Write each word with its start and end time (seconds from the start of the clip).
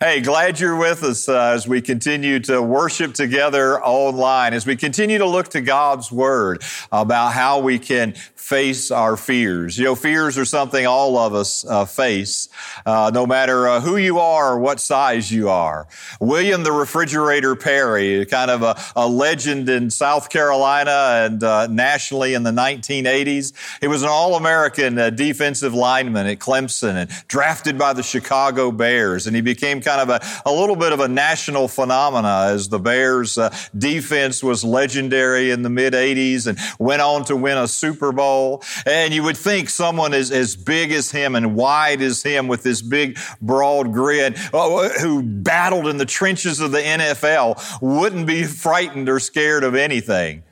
Hey, 0.00 0.20
glad 0.20 0.60
you're 0.60 0.76
with 0.76 1.02
us 1.02 1.28
uh, 1.28 1.54
as 1.54 1.66
we 1.66 1.80
continue 1.80 2.38
to 2.38 2.62
worship 2.62 3.14
together 3.14 3.82
online, 3.82 4.54
as 4.54 4.64
we 4.64 4.76
continue 4.76 5.18
to 5.18 5.26
look 5.26 5.48
to 5.48 5.60
God's 5.60 6.12
Word 6.12 6.62
about 6.92 7.32
how 7.32 7.58
we 7.58 7.80
can 7.80 8.14
face 8.48 8.90
our 8.90 9.16
fears. 9.16 9.76
You 9.76 9.84
know, 9.84 9.94
fears 9.94 10.38
are 10.38 10.44
something 10.44 10.86
all 10.86 11.18
of 11.18 11.34
us 11.34 11.66
uh, 11.66 11.84
face, 11.84 12.48
uh, 12.86 13.10
no 13.12 13.26
matter 13.26 13.68
uh, 13.68 13.80
who 13.80 13.96
you 13.96 14.20
are 14.20 14.54
or 14.54 14.58
what 14.58 14.80
size 14.80 15.30
you 15.30 15.50
are. 15.50 15.86
William 16.18 16.62
the 16.62 16.72
Refrigerator 16.72 17.56
Perry, 17.56 18.24
kind 18.24 18.50
of 18.50 18.62
a, 18.62 18.80
a 18.96 19.06
legend 19.06 19.68
in 19.68 19.90
South 19.90 20.30
Carolina 20.30 21.26
and 21.26 21.42
uh, 21.42 21.66
nationally 21.66 22.32
in 22.32 22.44
the 22.44 22.52
1980s. 22.52 23.52
He 23.80 23.88
was 23.88 24.02
an 24.02 24.08
All-American 24.08 24.96
uh, 24.96 25.10
defensive 25.10 25.74
lineman 25.74 26.26
at 26.26 26.38
Clemson 26.38 26.94
and 26.94 27.10
drafted 27.28 27.76
by 27.76 27.92
the 27.92 28.02
Chicago 28.02 28.70
Bears, 28.70 29.26
and 29.26 29.36
he 29.36 29.42
became 29.42 29.82
kind 29.88 30.00
of 30.02 30.10
a, 30.10 30.50
a 30.50 30.52
little 30.52 30.76
bit 30.76 30.92
of 30.92 31.00
a 31.00 31.08
national 31.08 31.66
phenomena 31.66 32.48
as 32.52 32.68
the 32.68 32.78
Bears 32.78 33.38
uh, 33.38 33.48
defense 33.76 34.42
was 34.42 34.62
legendary 34.62 35.50
in 35.50 35.62
the 35.62 35.70
mid 35.70 35.94
80s 35.94 36.46
and 36.46 36.58
went 36.78 37.00
on 37.00 37.24
to 37.24 37.36
win 37.36 37.56
a 37.56 37.66
Super 37.66 38.12
Bowl 38.12 38.62
and 38.84 39.14
you 39.14 39.22
would 39.22 39.36
think 39.36 39.70
someone 39.70 40.12
as, 40.12 40.30
as 40.30 40.56
big 40.56 40.92
as 40.92 41.10
him 41.10 41.34
and 41.34 41.54
wide 41.54 42.02
as 42.02 42.22
him 42.22 42.48
with 42.48 42.62
this 42.62 42.82
big, 42.82 43.18
broad 43.40 43.92
grin, 43.92 44.34
uh, 44.52 44.88
who 45.00 45.22
battled 45.22 45.86
in 45.86 45.96
the 45.96 46.06
trenches 46.06 46.60
of 46.60 46.70
the 46.72 46.80
NFL, 46.80 47.80
wouldn't 47.80 48.26
be 48.26 48.44
frightened 48.44 49.08
or 49.08 49.20
scared 49.20 49.64
of 49.64 49.74
anything. 49.74 50.42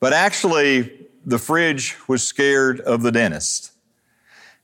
But 0.00 0.12
actually, 0.12 1.06
the 1.24 1.38
fridge 1.38 1.96
was 2.08 2.26
scared 2.26 2.80
of 2.80 3.02
the 3.02 3.12
dentist. 3.12 3.72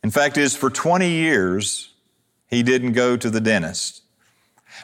In 0.02 0.10
fact, 0.10 0.36
is 0.36 0.56
for 0.56 0.70
20 0.70 1.10
years, 1.10 1.92
he 2.48 2.62
didn't 2.62 2.92
go 2.92 3.16
to 3.16 3.28
the 3.28 3.40
dentist. 3.40 4.02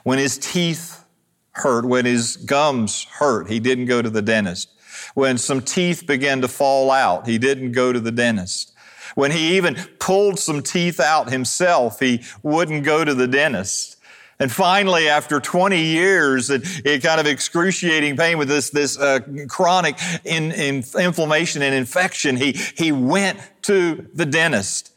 When 0.03 0.19
his 0.19 0.39
teeth 0.39 1.05
hurt, 1.53 1.85
when 1.85 2.05
his 2.05 2.37
gums 2.37 3.05
hurt, 3.05 3.49
he 3.49 3.61
didn't 3.61 3.87
go 3.87 4.03
to 4.03 4.11
the 4.11 4.23
dentist. 4.23 4.69
When 5.15 5.39
some 5.39 5.61
teeth 5.61 6.07
began 6.07 6.41
to 6.41 6.49
fall 6.49 6.91
out, 6.91 7.27
he 7.27 7.39
didn't 7.39 7.73
go 7.73 7.93
to 7.93 8.01
the 8.01 8.13
dentist. 8.13 8.73
When 9.15 9.31
he 9.31 9.57
even 9.57 9.77
pulled 9.99 10.39
some 10.39 10.63
teeth 10.63 10.99
out 10.99 11.31
himself, 11.31 12.01
he 12.01 12.23
wouldn't 12.43 12.85
go 12.85 13.05
to 13.05 13.15
the 13.15 13.29
dentist. 13.29 13.97
And 14.39 14.51
finally, 14.51 15.09
after 15.09 15.39
20 15.39 15.81
years 15.81 16.51
in 16.51 16.63
kind 17.01 17.21
of 17.21 17.27
excruciating 17.27 18.17
pain 18.17 18.39
with 18.39 18.49
this, 18.49 18.71
this 18.71 18.99
uh, 18.99 19.21
chronic 19.49 19.97
in, 20.25 20.51
in 20.53 20.83
inflammation 20.99 21.63
and 21.63 21.75
infection, 21.75 22.37
he, 22.37 22.53
he 22.77 22.91
went 22.91 23.39
to 23.63 24.09
the 24.15 24.27
dentist. 24.27 24.93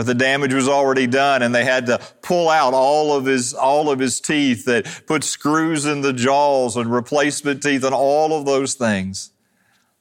But 0.00 0.06
the 0.06 0.14
damage 0.14 0.54
was 0.54 0.66
already 0.66 1.06
done 1.06 1.42
and 1.42 1.54
they 1.54 1.62
had 1.62 1.84
to 1.84 2.00
pull 2.22 2.48
out 2.48 2.72
all 2.72 3.14
of 3.14 3.26
his, 3.26 3.52
all 3.52 3.90
of 3.90 3.98
his 3.98 4.18
teeth 4.18 4.64
that 4.64 5.02
put 5.06 5.22
screws 5.22 5.84
in 5.84 6.00
the 6.00 6.14
jaws 6.14 6.78
and 6.78 6.90
replacement 6.90 7.62
teeth 7.62 7.84
and 7.84 7.94
all 7.94 8.32
of 8.32 8.46
those 8.46 8.72
things. 8.72 9.30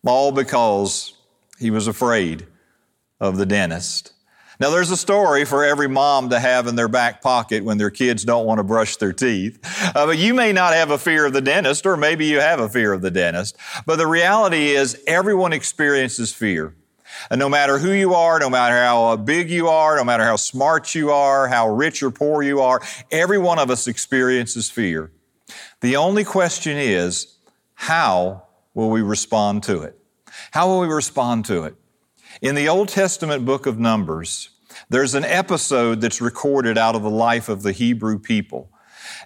All 0.06 0.32
because 0.32 1.16
he 1.60 1.70
was 1.70 1.86
afraid 1.86 2.48
of 3.20 3.36
the 3.36 3.46
dentist. 3.46 4.14
Now 4.62 4.70
there's 4.70 4.90
a 4.90 4.96
story 4.96 5.44
for 5.44 5.66
every 5.66 5.90
mom 5.90 6.30
to 6.30 6.40
have 6.40 6.68
in 6.68 6.78
their 6.78 6.88
back 6.88 7.22
pocket 7.22 7.66
when 7.66 7.78
their 7.78 7.90
kids 7.90 8.24
don't 8.24 8.46
want 8.46 8.60
to 8.60 8.64
brush 8.64 8.96
their 8.96 9.12
teeth. 9.12 9.60
Uh, 9.94 10.06
but 10.06 10.18
you 10.18 10.34
may 10.34 10.54
not 10.54 10.72
have 10.72 10.92
a 10.92 10.98
fear 10.98 11.26
of 11.26 11.34
the 11.34 11.42
dentist 11.42 11.86
or 11.86 11.98
maybe 11.98 12.26
you 12.26 12.40
have 12.40 12.62
a 12.62 12.70
fear 12.70 12.94
of 12.94 13.02
the 13.02 13.12
dentist. 13.12 13.58
But 13.86 13.98
the 13.98 14.08
reality 14.08 14.70
is 14.70 15.04
everyone 15.06 15.52
experiences 15.52 16.32
fear. 16.32 16.74
And 17.30 17.40
no 17.40 17.50
matter 17.50 17.78
who 17.78 17.92
you 17.92 18.14
are, 18.14 18.40
no 18.40 18.50
matter 18.50 18.76
how 18.76 19.16
big 19.18 19.50
you 19.50 19.68
are, 19.68 19.98
no 19.98 20.04
matter 20.04 20.24
how 20.24 20.36
smart 20.36 20.96
you 20.96 21.12
are, 21.12 21.48
how 21.48 21.70
rich 21.70 22.02
or 22.04 22.12
poor 22.12 22.44
you 22.44 22.62
are, 22.62 22.82
every 23.12 23.38
one 23.38 23.60
of 23.60 23.70
us 23.70 23.88
experiences 23.88 24.70
fear. 24.70 25.12
The 25.82 25.96
only 25.96 26.24
question 26.24 26.78
is, 26.78 27.38
how 27.74 28.44
will 28.74 28.90
we 28.90 29.02
respond 29.02 29.64
to 29.64 29.82
it? 29.82 29.98
How 30.52 30.68
will 30.68 30.82
we 30.82 30.88
respond 30.88 31.46
to 31.46 31.64
it? 31.64 31.76
In 32.42 32.56
the 32.56 32.70
Old 32.70 32.90
Testament 32.90 33.46
book 33.46 33.66
of 33.66 33.80
Numbers, 33.80 34.50
there's 34.90 35.16
an 35.16 35.26
episode 35.26 36.02
that's 36.02 36.22
recorded 36.22 36.78
out 36.78 36.96
of 36.96 37.02
the 37.02 37.10
life 37.10 37.50
of 37.50 37.64
the 37.64 37.72
Hebrew 37.72 38.20
people. 38.20 38.70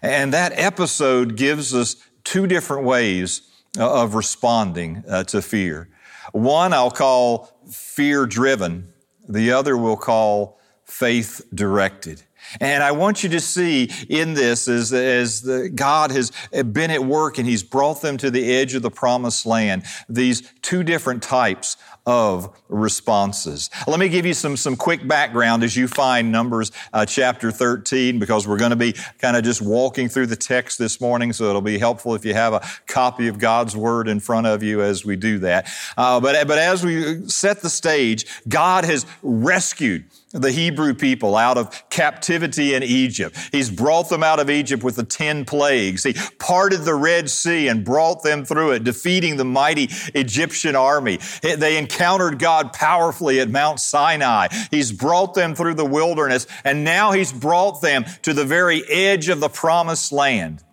And 0.02 0.34
that 0.34 0.54
episode 0.56 1.36
gives 1.36 1.74
us 1.74 1.96
two 2.24 2.48
different 2.48 2.86
ways 2.86 3.42
uh, 3.78 4.04
of 4.04 4.16
responding 4.16 5.04
uh, 5.08 5.24
to 5.26 5.42
fear. 5.42 5.90
One 6.32 6.74
I'll 6.74 6.92
call 6.92 7.52
fear 7.70 8.26
driven. 8.26 8.94
The 9.28 9.52
other 9.52 9.78
we'll 9.78 9.98
call 9.98 10.60
faith 10.86 11.42
directed. 11.54 12.24
And 12.60 12.84
I 12.84 12.92
want 12.92 13.24
you 13.24 13.30
to 13.30 13.40
see 13.40 13.90
in 14.10 14.34
this 14.34 14.68
as, 14.68 14.92
as 14.94 15.42
the, 15.42 15.70
God 15.74 16.12
has 16.12 16.32
been 16.52 16.92
at 16.92 17.04
work 17.04 17.38
and 17.38 17.48
He's 17.48 17.64
brought 17.64 18.02
them 18.02 18.18
to 18.18 18.30
the 18.30 18.54
edge 18.54 18.76
of 18.76 18.82
the 18.82 18.92
promised 18.92 19.46
land, 19.46 19.84
these 20.10 20.52
two 20.62 20.84
different 20.84 21.24
types 21.24 21.78
of 22.06 22.54
responses. 22.68 23.70
Let 23.88 24.00
me 24.00 24.10
give 24.10 24.26
you 24.26 24.34
some, 24.34 24.58
some 24.58 24.76
quick 24.76 25.08
background 25.08 25.64
as 25.64 25.78
you 25.78 25.88
find 25.88 26.32
Numbers 26.32 26.72
uh, 26.92 27.06
chapter 27.06 27.52
13 27.52 28.20
because 28.20 28.48
we're 28.48 28.58
going 28.58 28.72
to 28.72 28.76
be 28.76 28.94
kind 29.20 29.38
of 29.38 29.44
just 29.44 29.62
walking 29.62 30.10
through 30.10 30.28
the 30.28 30.36
text 30.36 30.78
this 30.78 31.00
morning, 31.00 31.32
so 31.32 31.46
it'll 31.46 31.62
be 31.62 31.78
helpful 31.78 32.14
if 32.16 32.26
you 32.26 32.34
have 32.34 32.54
a 32.54 32.62
copy 32.88 33.28
of 33.28 33.40
God's 33.40 33.76
Word 33.76 34.08
in 34.08 34.20
front 34.20 34.48
of 34.48 34.62
you 34.64 34.82
as 34.82 35.06
we 35.06 35.16
do 35.16 35.40
that. 35.40 35.70
Uh, 35.98 36.20
but, 36.20 36.48
but 36.48 36.58
as 36.58 36.86
we 36.86 37.28
set 37.30 37.62
the 37.62 37.70
stage, 37.70 38.26
God 38.50 38.84
has 38.84 39.06
rescued 39.22 40.06
the 40.34 40.52
Hebrew 40.52 40.94
people 40.94 41.36
out 41.36 41.58
of 41.58 41.90
captivity 41.90 42.74
in 42.74 42.84
Egypt. 42.84 43.38
He's 43.52 43.70
brought 43.70 44.10
them 44.10 44.24
out 44.24 44.40
of 44.40 44.50
Egypt 44.50 44.84
with 44.84 44.96
the 44.96 45.04
ten 45.04 45.46
plagues. 45.46 46.04
He 46.04 46.16
parted 46.40 46.82
the 46.82 46.96
Red 46.96 47.30
Sea 47.30 47.68
and 47.68 47.86
brought 47.86 48.24
them 48.24 48.44
through 48.44 48.72
it, 48.72 48.84
defeating 48.84 49.38
the 49.38 49.46
mighty 49.46 49.90
Egyptian 50.16 50.76
army. 50.76 51.20
They 51.42 51.78
encountered 51.78 52.40
God 52.40 52.74
powerfully 52.74 53.40
at 53.40 53.50
Mount 53.50 53.80
Sinai. 53.80 54.48
He's 54.72 54.92
brought 54.92 55.36
them 55.36 55.56
through 55.56 55.76
the 55.76 55.86
wilderness 55.86 56.48
and 56.64 56.84
now 56.84 57.12
he's 57.12 57.32
brought 57.32 57.82
them 57.82 58.06
to 58.24 58.34
the 58.34 58.46
very 58.46 58.84
edge 58.90 59.30
of 59.30 59.40
the 59.40 59.50
promised 59.50 60.12
land. 60.12 60.64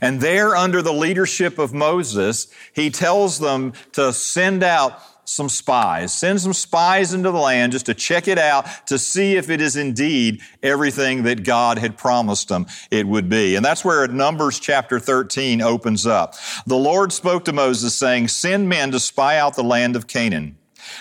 And 0.00 0.20
there 0.20 0.56
under 0.56 0.82
the 0.82 0.92
leadership 0.92 1.58
of 1.58 1.72
Moses, 1.72 2.48
he 2.72 2.90
tells 2.90 3.38
them 3.38 3.74
to 3.92 4.12
send 4.12 4.62
out 4.62 4.98
some 5.24 5.48
spies. 5.48 6.12
Send 6.14 6.40
some 6.40 6.52
spies 6.52 7.14
into 7.14 7.30
the 7.30 7.38
land 7.38 7.72
just 7.72 7.86
to 7.86 7.94
check 7.94 8.28
it 8.28 8.38
out 8.38 8.66
to 8.86 8.98
see 8.98 9.36
if 9.36 9.50
it 9.50 9.60
is 9.60 9.76
indeed 9.76 10.40
everything 10.62 11.24
that 11.24 11.44
God 11.44 11.78
had 11.78 11.96
promised 11.96 12.48
them 12.48 12.66
it 12.90 13.06
would 13.06 13.28
be. 13.28 13.56
And 13.56 13.64
that's 13.64 13.84
where 13.84 14.06
Numbers 14.06 14.58
chapter 14.60 14.98
13 15.00 15.60
opens 15.62 16.06
up. 16.06 16.34
The 16.66 16.76
Lord 16.76 17.12
spoke 17.12 17.44
to 17.46 17.52
Moses 17.52 17.94
saying, 17.94 18.28
send 18.28 18.68
men 18.68 18.90
to 18.92 19.00
spy 19.00 19.38
out 19.38 19.56
the 19.56 19.64
land 19.64 19.96
of 19.96 20.06
Canaan 20.06 20.56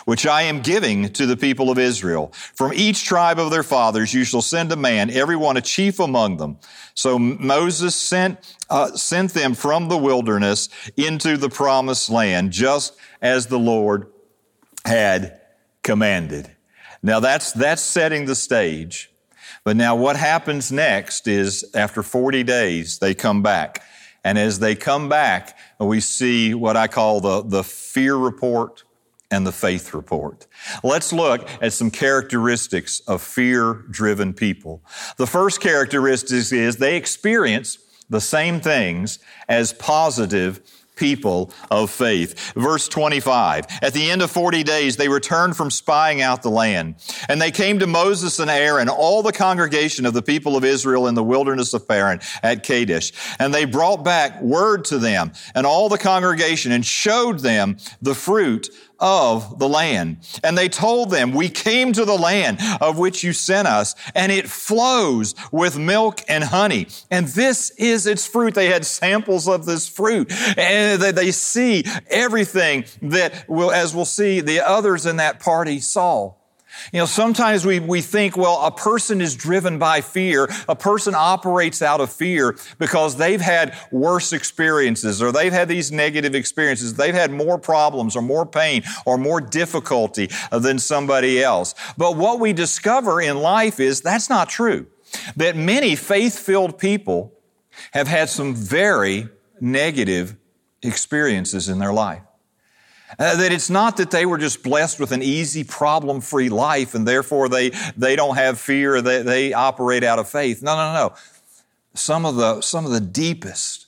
which 0.06 0.26
I 0.26 0.44
am 0.44 0.62
giving 0.62 1.10
to 1.14 1.26
the 1.26 1.38
people 1.38 1.70
of 1.70 1.78
Israel. 1.78 2.32
From 2.56 2.74
each 2.74 3.04
tribe 3.04 3.40
of 3.40 3.52
their 3.52 3.64
fathers 3.64 4.14
you 4.14 4.24
shall 4.24 4.42
send 4.42 4.72
a 4.72 4.76
man, 4.76 5.10
every 5.10 5.36
one 5.36 5.58
a 5.58 5.62
chief 5.62 6.00
among 6.00 6.38
them. 6.38 6.58
So 6.94 7.18
Moses 7.18 7.96
sent, 7.96 8.56
uh, 8.70 8.92
sent 8.96 9.34
them 9.34 9.54
from 9.54 9.90
the 9.90 9.98
wilderness 9.98 10.70
into 10.98 11.38
the 11.38 11.50
promised 11.50 12.10
land, 12.10 12.52
just 12.52 12.96
as 13.22 13.48
the 13.48 13.60
Lord 13.60 14.13
had 14.86 15.40
commanded. 15.84 16.50
Now 17.02 17.20
that's, 17.20 17.52
that's 17.52 17.82
setting 17.82 18.26
the 18.26 18.36
stage. 18.36 19.12
But 19.64 19.76
now 19.78 19.96
what 19.96 20.16
happens 20.16 20.72
next 20.72 21.28
is 21.28 21.70
after 21.74 22.04
40 22.04 22.44
days, 22.44 23.00
they 23.00 23.14
come 23.14 23.42
back. 23.42 23.84
And 24.24 24.38
as 24.38 24.60
they 24.60 24.76
come 24.76 25.10
back, 25.10 25.58
we 25.80 26.00
see 26.00 26.54
what 26.54 26.78
I 26.78 26.88
call 26.88 27.20
the, 27.20 27.44
the 27.44 27.64
fear 27.64 28.16
report 28.16 28.84
and 29.30 29.46
the 29.48 29.52
faith 29.52 29.94
report. 29.94 30.48
Let's 30.84 31.12
look 31.12 31.50
at 31.62 31.74
some 31.74 31.92
characteristics 31.92 33.02
of 33.02 33.22
fear 33.22 33.74
driven 33.90 34.34
people. 34.34 34.84
The 35.18 35.28
first 35.28 35.60
characteristic 35.60 36.54
is 36.54 36.78
they 36.78 36.96
experience 36.96 37.80
the 38.10 38.22
same 38.22 38.60
things 38.60 39.20
as 39.50 39.74
positive 39.74 40.62
people 40.96 41.52
of 41.72 41.90
faith. 41.90 42.54
Verse 42.54 42.88
25. 42.88 43.66
At 43.82 43.94
the 43.94 44.10
end 44.10 44.22
of 44.22 44.32
40 44.32 44.64
days, 44.64 44.98
they 44.98 45.10
returned 45.10 45.58
from 45.58 45.72
spying 45.72 46.22
out 46.22 46.44
the 46.44 46.50
land. 46.50 46.96
And 47.30 47.42
they 47.42 47.52
came 47.52 47.80
to 47.80 47.88
Moses 47.88 48.40
and 48.40 48.50
Aaron, 48.50 48.90
all 48.90 49.24
the 49.24 49.32
congregation 49.32 50.06
of 50.06 50.14
the 50.14 50.22
people 50.22 50.56
of 50.56 50.64
Israel 50.64 51.08
in 51.08 51.16
the 51.16 51.24
wilderness 51.24 51.74
of 51.74 51.88
Paran 51.88 52.20
at 52.42 52.64
Kadesh. 52.64 53.12
And 53.40 53.54
they 53.54 53.66
brought 53.66 54.04
back 54.04 54.42
word 54.42 54.86
to 54.86 54.98
them 54.98 55.32
and 55.56 55.66
all 55.66 55.90
the 55.90 55.98
congregation 55.98 56.72
and 56.72 56.86
showed 56.86 57.40
them 57.40 57.78
the 58.02 58.16
fruit 58.16 58.70
of 59.04 59.60
the 59.60 59.68
land. 59.68 60.18
And 60.44 60.58
they 60.58 60.70
told 60.70 61.12
them, 61.12 61.34
we 61.34 61.50
came 61.50 61.92
to 61.92 62.06
the 62.06 62.18
land 62.18 62.60
of 62.80 62.98
which 62.98 63.22
you 63.22 63.34
sent 63.34 63.68
us 63.68 63.96
and 64.16 64.32
it 64.32 64.50
flows 64.50 65.36
with 65.52 65.78
milk 65.78 66.22
and 66.30 66.46
honey. 66.46 66.88
And 67.12 67.28
this 67.28 67.72
is 67.72 68.08
its 68.08 68.26
fruit. 68.26 68.56
They 68.56 68.68
had 68.68 68.86
samples 68.86 69.48
of 69.48 69.66
this 69.66 69.90
fruit 69.90 70.32
and 70.32 70.58
they 70.98 71.32
see 71.32 71.84
everything 72.10 72.86
that 73.02 73.46
will, 73.48 73.72
as 73.72 73.96
we'll 73.96 74.06
see, 74.06 74.42
the 74.42 74.60
others 74.68 75.06
in 75.06 75.18
that 75.18 75.40
party 75.40 75.80
saw. 75.80 76.34
You 76.92 77.00
know, 77.00 77.06
sometimes 77.06 77.66
we, 77.66 77.80
we 77.80 78.02
think, 78.02 78.36
well, 78.36 78.60
a 78.62 78.72
person 78.72 79.22
is 79.22 79.36
driven 79.36 79.78
by 79.78 80.02
fear. 80.02 80.50
A 80.68 80.76
person 80.76 81.14
operates 81.16 81.82
out 81.82 82.02
of 82.02 82.12
fear 82.12 82.58
because 82.80 83.16
they've 83.16 83.40
had 83.40 83.78
worse 83.92 84.34
experiences 84.34 85.22
or 85.22 85.32
they've 85.32 85.54
had 85.54 85.68
these 85.68 85.92
negative 85.92 86.34
experiences. 86.34 86.96
They've 86.96 87.14
had 87.14 87.32
more 87.32 87.60
problems 87.60 88.16
or 88.16 88.24
more 88.24 88.46
pain 88.46 88.84
or 89.06 89.18
more 89.18 89.40
difficulty 89.40 90.30
than 90.52 90.80
somebody 90.80 91.44
else. 91.44 91.76
But 91.96 92.18
what 92.18 92.40
we 92.40 92.54
discover 92.54 93.22
in 93.22 93.38
life 93.38 93.80
is 93.80 94.02
that's 94.02 94.30
not 94.30 94.50
true. 94.50 94.88
That 95.36 95.56
many 95.56 95.96
faith-filled 95.96 96.80
people 96.80 97.34
have 97.92 98.08
had 98.08 98.30
some 98.30 98.56
very 98.56 99.30
negative 99.62 100.36
experiences 100.84 101.70
in 101.70 101.80
their 101.80 101.94
life. 101.94 102.22
Uh, 103.20 103.36
that 103.36 103.52
it's 103.52 103.70
not 103.70 103.98
that 103.98 104.12
they 104.12 104.26
were 104.26 104.38
just 104.38 104.64
blessed 104.64 105.00
with 105.00 105.12
an 105.12 105.22
easy, 105.22 105.64
problem 105.64 106.20
free 106.20 106.50
life 106.50 106.96
and 106.96 107.08
therefore 107.08 107.48
they, 107.48 107.70
they 107.96 108.16
don't 108.16 108.36
have 108.36 108.60
fear, 108.60 109.02
they, 109.02 109.22
they 109.22 109.54
operate 109.54 110.04
out 110.04 110.18
of 110.18 110.28
faith. 110.28 110.64
No, 110.64 110.76
no, 110.76 110.94
no. 110.94 111.16
Some 111.94 112.26
of, 112.26 112.36
the, 112.36 112.62
some 112.62 112.86
of 112.86 112.92
the 112.92 113.00
deepest, 113.00 113.86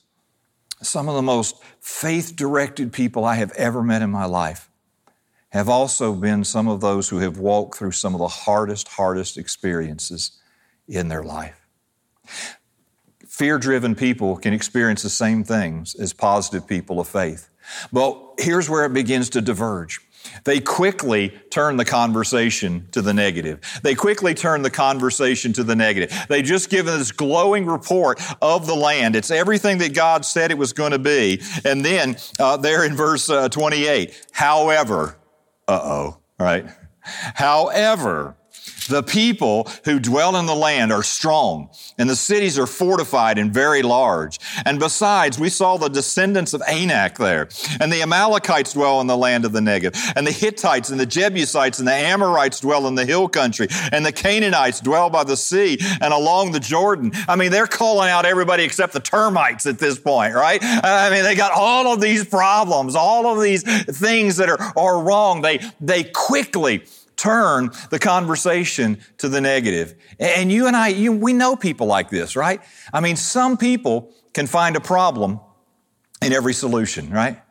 some 0.82 1.10
of 1.10 1.16
the 1.16 1.24
most 1.24 1.56
faith 1.82 2.36
directed 2.36 2.94
people 2.94 3.26
I 3.26 3.36
have 3.36 3.52
ever 3.54 3.82
met 3.82 4.04
in 4.04 4.12
my 4.12 4.26
life 4.26 4.70
have 5.50 5.70
also 5.70 6.14
been 6.14 6.44
some 6.44 6.68
of 6.68 6.82
those 6.82 7.10
who 7.10 7.20
have 7.20 7.40
walked 7.40 7.78
through 7.78 7.92
some 7.92 8.14
of 8.14 8.20
the 8.20 8.28
hardest, 8.28 8.90
hardest 8.90 9.38
experiences 9.38 10.40
in 10.88 11.08
their 11.08 11.24
life. 11.24 11.68
Fear 13.36 13.58
driven 13.58 13.96
people 13.96 14.38
can 14.38 14.54
experience 14.54 15.04
the 15.04 15.10
same 15.10 15.44
things 15.44 15.94
as 15.96 16.14
positive 16.14 16.66
people 16.66 17.02
of 17.02 17.10
faith. 17.10 17.50
But 17.92 18.18
here's 18.40 18.70
where 18.70 18.86
it 18.86 18.94
begins 18.94 19.30
to 19.32 19.42
diverge. 19.42 20.00
They 20.46 20.62
quickly 20.62 21.38
turn 21.50 21.76
the 21.76 21.84
conversation 21.84 22.88
to 22.94 23.02
the 23.02 23.14
negative. 23.14 23.60
They 23.84 23.94
quickly 23.94 24.36
turn 24.36 24.62
the 24.62 24.70
conversation 24.70 25.52
to 25.52 25.66
the 25.66 25.76
negative. 25.76 26.18
They 26.30 26.44
just 26.44 26.70
give 26.70 26.86
this 26.86 27.12
glowing 27.12 27.66
report 27.66 28.22
of 28.42 28.68
the 28.68 28.74
land. 28.74 29.18
It's 29.18 29.32
everything 29.32 29.80
that 29.80 29.94
God 29.94 30.24
said 30.24 30.50
it 30.50 30.58
was 30.58 30.72
going 30.72 30.94
to 30.94 31.00
be. 31.00 31.42
And 31.66 31.84
then 31.84 32.16
uh, 32.40 32.56
there 32.56 32.86
in 32.86 32.96
verse 32.96 33.30
uh, 33.30 33.50
28, 33.50 34.28
however, 34.32 35.18
uh-oh, 35.68 36.20
right? 36.40 36.68
However, 37.02 38.38
the 38.88 39.04
people 39.04 39.70
who 39.86 40.00
dwell 40.00 40.36
in 40.36 40.46
the 40.46 40.56
land 40.56 40.92
are 40.92 41.04
strong, 41.04 41.70
and 41.98 42.10
the 42.10 42.16
cities 42.16 42.60
are 42.60 42.68
fortified 42.68 43.38
and 43.38 43.54
very 43.54 43.82
large. 43.82 44.40
And 44.66 44.80
besides, 44.80 45.40
we 45.40 45.50
saw 45.50 45.78
the 45.78 45.90
descendants 45.90 46.54
of 46.54 46.62
Anak 46.68 47.18
there, 47.18 47.50
and 47.80 47.92
the 47.92 48.02
Amalekites 48.02 48.74
dwell 48.74 49.02
in 49.02 49.08
the 49.08 49.18
land 49.18 49.46
of 49.46 49.52
the 49.52 49.60
Negev, 49.60 49.96
and 50.16 50.26
the 50.26 50.32
Hittites 50.32 50.90
and 50.90 51.00
the 51.00 51.06
Jebusites 51.06 51.80
and 51.80 51.88
the 51.88 51.94
Amorites 51.94 52.60
dwell 52.60 52.88
in 52.88 52.96
the 52.96 53.06
hill 53.06 53.28
country, 53.28 53.68
and 53.92 54.06
the 54.06 54.12
Canaanites 54.12 54.80
dwell 54.80 55.10
by 55.10 55.24
the 55.24 55.38
sea 55.38 55.78
and 56.02 56.14
along 56.14 56.52
the 56.52 56.60
Jordan. 56.60 57.12
I 57.28 57.36
mean, 57.36 57.52
they're 57.52 57.68
calling 57.68 58.10
out 58.10 58.26
everybody 58.26 58.64
except 58.64 58.94
the 58.94 59.00
termites 59.00 59.66
at 59.66 59.80
this 59.80 60.00
point, 60.00 60.34
right? 60.36 60.60
I 60.62 61.10
mean, 61.10 61.24
they 61.24 61.36
got 61.36 61.52
all 61.54 61.94
of 61.94 62.02
these 62.02 62.26
problems, 62.26 62.96
all 62.96 63.28
of 63.28 63.42
these 63.42 63.64
things 63.64 64.38
that 64.38 64.50
are, 64.50 64.60
are 64.78 65.02
wrong. 65.02 65.42
They, 65.42 65.60
they 65.80 66.04
quickly 66.04 66.84
turn 67.16 67.72
the 67.90 68.00
conversation 68.00 69.00
to 69.18 69.30
the 69.30 69.42
negative. 69.42 69.96
And 70.20 70.52
you 70.52 70.68
and 70.68 70.76
I, 70.76 70.90
you, 70.90 71.12
we 71.12 71.34
know 71.34 71.56
people 71.56 71.88
like 71.88 72.10
this, 72.10 72.36
right? 72.36 72.62
I 72.94 73.00
mean, 73.00 73.16
some 73.16 73.58
people 73.58 74.14
can 74.34 74.48
find 74.48 74.76
a 74.76 74.82
problem 74.82 75.40
in 76.22 76.34
every 76.34 76.54
solution, 76.54 77.10
right? 77.10 77.42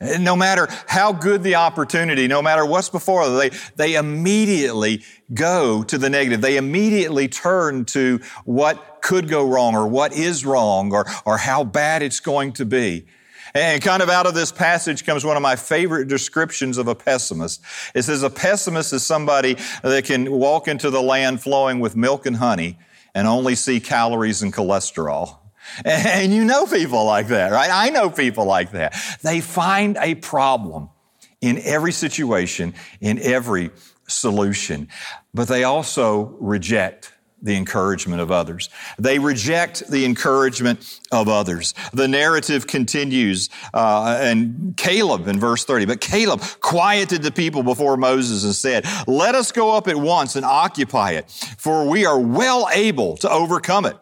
No 0.00 0.36
matter 0.36 0.68
how 0.86 1.12
good 1.12 1.42
the 1.42 1.56
opportunity, 1.56 2.28
no 2.28 2.40
matter 2.40 2.64
what's 2.64 2.88
before 2.88 3.28
them, 3.28 3.36
they, 3.36 3.50
they 3.74 3.94
immediately 3.96 5.02
go 5.34 5.82
to 5.82 5.98
the 5.98 6.08
negative. 6.08 6.40
They 6.40 6.56
immediately 6.56 7.26
turn 7.26 7.84
to 7.86 8.20
what 8.44 9.02
could 9.02 9.28
go 9.28 9.48
wrong 9.48 9.74
or 9.74 9.88
what 9.88 10.12
is 10.12 10.44
wrong 10.44 10.92
or, 10.92 11.04
or 11.24 11.38
how 11.38 11.64
bad 11.64 12.02
it's 12.02 12.20
going 12.20 12.52
to 12.54 12.64
be. 12.64 13.06
And 13.54 13.82
kind 13.82 14.02
of 14.02 14.08
out 14.08 14.26
of 14.26 14.34
this 14.34 14.52
passage 14.52 15.04
comes 15.04 15.24
one 15.24 15.36
of 15.36 15.42
my 15.42 15.56
favorite 15.56 16.08
descriptions 16.08 16.78
of 16.78 16.88
a 16.88 16.94
pessimist. 16.94 17.62
It 17.94 18.02
says 18.02 18.22
a 18.22 18.30
pessimist 18.30 18.92
is 18.92 19.04
somebody 19.04 19.56
that 19.82 20.04
can 20.04 20.30
walk 20.30 20.68
into 20.68 20.90
the 20.90 21.02
land 21.02 21.42
flowing 21.42 21.80
with 21.80 21.96
milk 21.96 22.26
and 22.26 22.36
honey 22.36 22.78
and 23.14 23.26
only 23.26 23.54
see 23.54 23.80
calories 23.80 24.42
and 24.42 24.52
cholesterol. 24.52 25.38
And 25.84 26.32
you 26.32 26.44
know 26.44 26.66
people 26.66 27.04
like 27.04 27.28
that, 27.28 27.52
right? 27.52 27.70
I 27.70 27.90
know 27.90 28.10
people 28.10 28.44
like 28.44 28.72
that. 28.72 28.94
They 29.22 29.40
find 29.40 29.96
a 30.00 30.14
problem 30.14 30.90
in 31.40 31.58
every 31.62 31.92
situation, 31.92 32.74
in 33.00 33.18
every 33.18 33.70
solution, 34.08 34.88
but 35.34 35.48
they 35.48 35.64
also 35.64 36.36
reject 36.40 37.12
the 37.42 37.56
encouragement 37.56 38.20
of 38.20 38.30
others. 38.30 38.68
They 38.98 39.18
reject 39.18 39.88
the 39.88 40.04
encouragement 40.04 41.00
of 41.12 41.28
others. 41.28 41.74
The 41.92 42.08
narrative 42.08 42.66
continues, 42.66 43.48
uh, 43.72 44.18
and 44.20 44.76
Caleb 44.76 45.28
in 45.28 45.38
verse 45.38 45.64
30, 45.64 45.86
but 45.86 46.00
Caleb 46.00 46.42
quieted 46.60 47.22
the 47.22 47.32
people 47.32 47.62
before 47.62 47.96
Moses 47.96 48.44
and 48.44 48.54
said, 48.54 48.86
let 49.06 49.34
us 49.34 49.52
go 49.52 49.76
up 49.76 49.88
at 49.88 49.96
once 49.96 50.36
and 50.36 50.44
occupy 50.44 51.12
it, 51.12 51.30
for 51.58 51.88
we 51.88 52.06
are 52.06 52.18
well 52.18 52.68
able 52.72 53.16
to 53.18 53.30
overcome 53.30 53.86
it. 53.86 53.96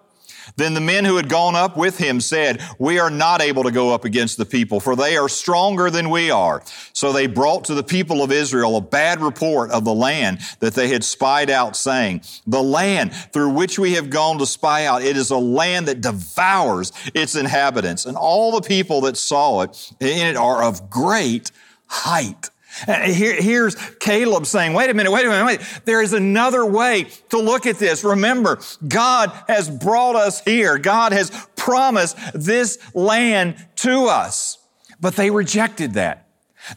Then 0.57 0.73
the 0.73 0.81
men 0.81 1.05
who 1.05 1.17
had 1.17 1.29
gone 1.29 1.55
up 1.55 1.77
with 1.77 1.99
him 1.99 2.21
said, 2.21 2.63
we 2.79 2.99
are 2.99 3.11
not 3.11 3.43
able 3.43 3.63
to 3.65 3.71
go 3.71 3.93
up 3.93 4.05
against 4.05 4.39
the 4.39 4.47
people, 4.47 4.81
for 4.81 4.97
they 4.97 5.17
are 5.17 5.29
stronger 5.29 5.91
than 5.91 6.09
we 6.09 6.31
are. 6.31 6.63
So 6.95 7.13
they 7.13 7.27
brought 7.27 7.65
to 7.65 7.75
the 7.75 7.83
people 7.83 8.23
of 8.23 8.33
Israel 8.33 8.77
a 8.77 8.81
bad 8.81 9.21
report 9.21 9.71
of 9.71 9.85
the 9.85 9.95
land 9.95 10.41
that 10.61 10.75
they 10.75 10.89
had 10.89 11.05
spied 11.05 11.51
out, 11.51 11.77
saying, 11.77 12.23
the 12.47 12.63
land 12.63 13.13
through 13.13 13.51
which 13.51 13.79
we 13.79 13.93
have 13.95 14.09
gone 14.09 14.39
to 14.39 14.47
spy 14.47 14.87
out, 14.87 15.03
it 15.03 15.17
is 15.17 15.31
a 15.31 15.37
land 15.37 15.89
that 15.89 16.01
devours 16.01 16.91
its 17.15 17.37
inhabitants. 17.37 18.07
And 18.07 18.17
all 18.17 18.51
the 18.53 18.67
people 18.67 19.03
that 19.03 19.19
saw 19.19 19.61
it 19.61 19.93
in 20.01 20.27
it 20.27 20.37
are 20.37 20.63
of 20.63 20.89
great 20.89 21.51
height. 21.87 22.51
Uh, 22.87 23.03
here, 23.03 23.35
here's 23.35 23.75
Caleb 24.01 24.47
saying, 24.47 24.73
wait 24.73 24.91
a 24.91 24.95
minute, 24.95 25.11
wait 25.11 25.27
a 25.27 25.29
minute, 25.29 25.47
wait. 25.47 25.61
There 25.85 26.03
is 26.03 26.13
another 26.13 26.65
way 26.65 27.07
to 27.31 27.39
look 27.39 27.67
at 27.67 27.79
this. 27.79 28.05
Remember, 28.05 28.59
God 28.87 29.33
has 29.49 29.71
brought 29.71 30.17
us 30.17 30.41
here. 30.41 30.79
God 30.79 31.13
has 31.13 31.31
promised 31.57 32.17
this 32.35 32.79
land 32.95 33.57
to 33.77 34.07
us. 34.07 34.59
But 35.01 35.17
they 35.17 35.31
rejected 35.31 35.95
that. 35.95 36.29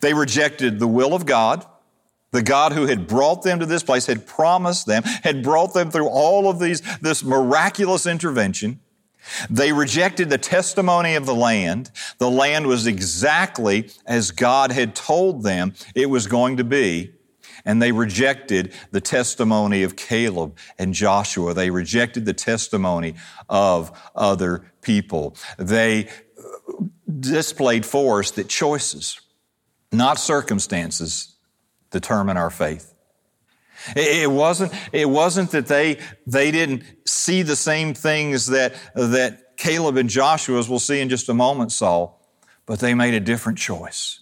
They 0.01 0.13
rejected 0.13 0.79
the 0.79 0.87
will 0.87 1.13
of 1.13 1.25
God. 1.25 1.65
The 2.31 2.43
God 2.43 2.73
who 2.73 2.85
had 2.85 3.07
brought 3.07 3.41
them 3.41 3.59
to 3.59 3.65
this 3.65 3.81
place 3.81 4.05
had 4.05 4.27
promised 4.27 4.85
them, 4.85 5.03
had 5.03 5.41
brought 5.41 5.73
them 5.73 5.89
through 5.89 6.07
all 6.07 6.49
of 6.49 6.59
these, 6.59 6.81
this 6.99 7.23
miraculous 7.23 8.05
intervention. 8.05 8.79
They 9.49 9.71
rejected 9.73 10.29
the 10.29 10.37
testimony 10.37 11.15
of 11.15 11.25
the 11.25 11.35
land. 11.35 11.91
The 12.17 12.29
land 12.29 12.67
was 12.67 12.87
exactly 12.87 13.89
as 14.05 14.31
God 14.31 14.71
had 14.71 14.95
told 14.95 15.43
them 15.43 15.73
it 15.95 16.09
was 16.09 16.27
going 16.27 16.57
to 16.57 16.63
be. 16.63 17.13
And 17.65 17.81
they 17.81 17.91
rejected 17.91 18.73
the 18.91 19.01
testimony 19.01 19.83
of 19.83 19.95
Caleb 19.95 20.57
and 20.77 20.93
Joshua. 20.93 21.53
They 21.53 21.69
rejected 21.69 22.25
the 22.25 22.33
testimony 22.33 23.15
of 23.49 23.91
other 24.15 24.71
people. 24.81 25.35
They 25.57 26.07
uh, 26.07 26.83
displayed 27.19 27.85
for 27.85 28.19
us 28.19 28.31
that 28.31 28.47
choices, 28.47 29.19
not 29.91 30.19
circumstances, 30.19 31.35
determine 31.91 32.37
our 32.37 32.49
faith. 32.49 32.88
It 33.95 34.29
wasn't, 34.29 34.73
it 34.91 35.09
wasn't 35.09 35.51
that 35.51 35.67
they, 35.67 35.99
they 36.27 36.51
didn't 36.51 36.83
see 37.05 37.41
the 37.41 37.55
same 37.55 37.93
things 37.93 38.47
that, 38.47 38.75
that 38.95 39.57
Caleb 39.57 39.97
and 39.97 40.09
Joshua, 40.09 40.59
as 40.59 40.69
we'll 40.69 40.79
see 40.79 40.99
in 40.99 41.09
just 41.09 41.29
a 41.29 41.33
moment, 41.33 41.71
saw, 41.71 42.13
but 42.65 42.79
they 42.79 42.93
made 42.93 43.13
a 43.13 43.19
different 43.19 43.57
choice. 43.57 44.19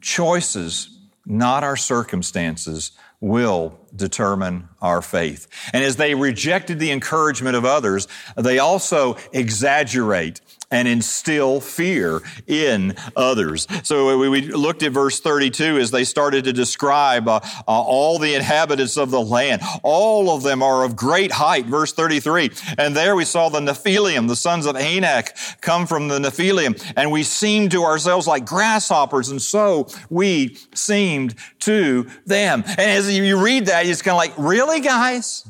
Choices, 0.00 0.98
not 1.26 1.64
our 1.64 1.76
circumstances, 1.76 2.92
will 3.20 3.79
determine 3.94 4.68
our 4.80 5.02
faith. 5.02 5.46
And 5.72 5.84
as 5.84 5.96
they 5.96 6.14
rejected 6.14 6.78
the 6.78 6.90
encouragement 6.90 7.56
of 7.56 7.64
others, 7.64 8.08
they 8.36 8.58
also 8.58 9.16
exaggerate 9.32 10.40
and 10.70 10.86
instill 10.86 11.60
fear 11.60 12.22
in 12.46 12.94
others. 13.16 13.66
So 13.82 14.16
we 14.18 14.42
looked 14.42 14.84
at 14.84 14.92
verse 14.92 15.18
32 15.18 15.78
as 15.78 15.90
they 15.90 16.04
started 16.04 16.44
to 16.44 16.52
describe 16.52 17.26
uh, 17.26 17.40
uh, 17.42 17.60
all 17.66 18.18
the 18.18 18.34
inhabitants 18.34 18.96
of 18.96 19.10
the 19.10 19.20
land. 19.20 19.62
All 19.82 20.30
of 20.30 20.44
them 20.44 20.62
are 20.62 20.84
of 20.84 20.94
great 20.94 21.32
height, 21.32 21.66
verse 21.66 21.92
33. 21.92 22.50
And 22.78 22.96
there 22.96 23.16
we 23.16 23.24
saw 23.24 23.48
the 23.48 23.58
Nephilim, 23.58 24.28
the 24.28 24.36
sons 24.36 24.64
of 24.64 24.76
Anak 24.76 25.36
come 25.60 25.88
from 25.88 26.06
the 26.06 26.20
Nephilim, 26.20 26.80
and 26.96 27.10
we 27.10 27.24
seemed 27.24 27.72
to 27.72 27.82
ourselves 27.82 28.28
like 28.28 28.46
grasshoppers, 28.46 29.28
and 29.28 29.42
so 29.42 29.88
we 30.08 30.56
seemed 30.72 31.34
to 31.60 32.08
them. 32.26 32.62
And 32.66 32.80
as 32.80 33.12
you 33.16 33.42
read 33.42 33.66
that, 33.66 33.79
it's 33.86 34.02
kind 34.02 34.14
of 34.14 34.18
like, 34.18 34.34
really, 34.36 34.80
guys? 34.80 35.48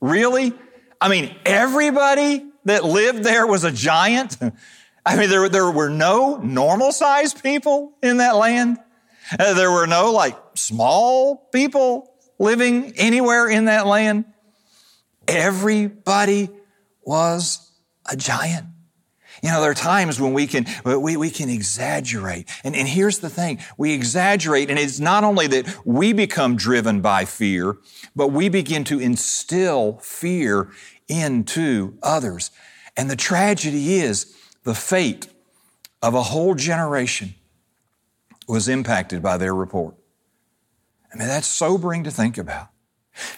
Really? 0.00 0.52
I 1.00 1.08
mean, 1.08 1.34
everybody 1.44 2.44
that 2.64 2.84
lived 2.84 3.24
there 3.24 3.46
was 3.46 3.64
a 3.64 3.72
giant? 3.72 4.38
I 5.06 5.16
mean, 5.16 5.30
there, 5.30 5.48
there 5.48 5.70
were 5.70 5.90
no 5.90 6.36
normal 6.36 6.92
sized 6.92 7.42
people 7.42 7.92
in 8.02 8.18
that 8.18 8.36
land. 8.36 8.78
Uh, 9.38 9.54
there 9.54 9.70
were 9.70 9.86
no 9.86 10.12
like 10.12 10.36
small 10.54 11.36
people 11.52 12.12
living 12.38 12.92
anywhere 12.96 13.48
in 13.48 13.66
that 13.66 13.86
land? 13.86 14.24
Everybody 15.26 16.50
was 17.04 17.70
a 18.10 18.16
giant. 18.16 18.66
You 19.42 19.50
know, 19.50 19.60
there 19.60 19.72
are 19.72 19.74
times 19.74 20.20
when 20.20 20.32
we 20.32 20.46
can, 20.46 20.66
we, 20.84 21.16
we 21.16 21.28
can 21.28 21.48
exaggerate. 21.48 22.48
And, 22.62 22.76
and 22.76 22.86
here's 22.86 23.18
the 23.18 23.28
thing. 23.28 23.58
We 23.76 23.92
exaggerate 23.92 24.70
and 24.70 24.78
it's 24.78 25.00
not 25.00 25.24
only 25.24 25.48
that 25.48 25.84
we 25.84 26.12
become 26.12 26.54
driven 26.56 27.00
by 27.00 27.24
fear, 27.24 27.76
but 28.14 28.28
we 28.28 28.48
begin 28.48 28.84
to 28.84 29.00
instill 29.00 29.98
fear 30.00 30.70
into 31.08 31.98
others. 32.04 32.52
And 32.96 33.10
the 33.10 33.16
tragedy 33.16 33.94
is 33.94 34.36
the 34.62 34.74
fate 34.74 35.26
of 36.00 36.14
a 36.14 36.22
whole 36.22 36.54
generation 36.54 37.34
was 38.46 38.68
impacted 38.68 39.22
by 39.22 39.38
their 39.38 39.54
report. 39.54 39.96
I 41.12 41.18
mean, 41.18 41.28
that's 41.28 41.48
sobering 41.48 42.04
to 42.04 42.10
think 42.10 42.38
about. 42.38 42.68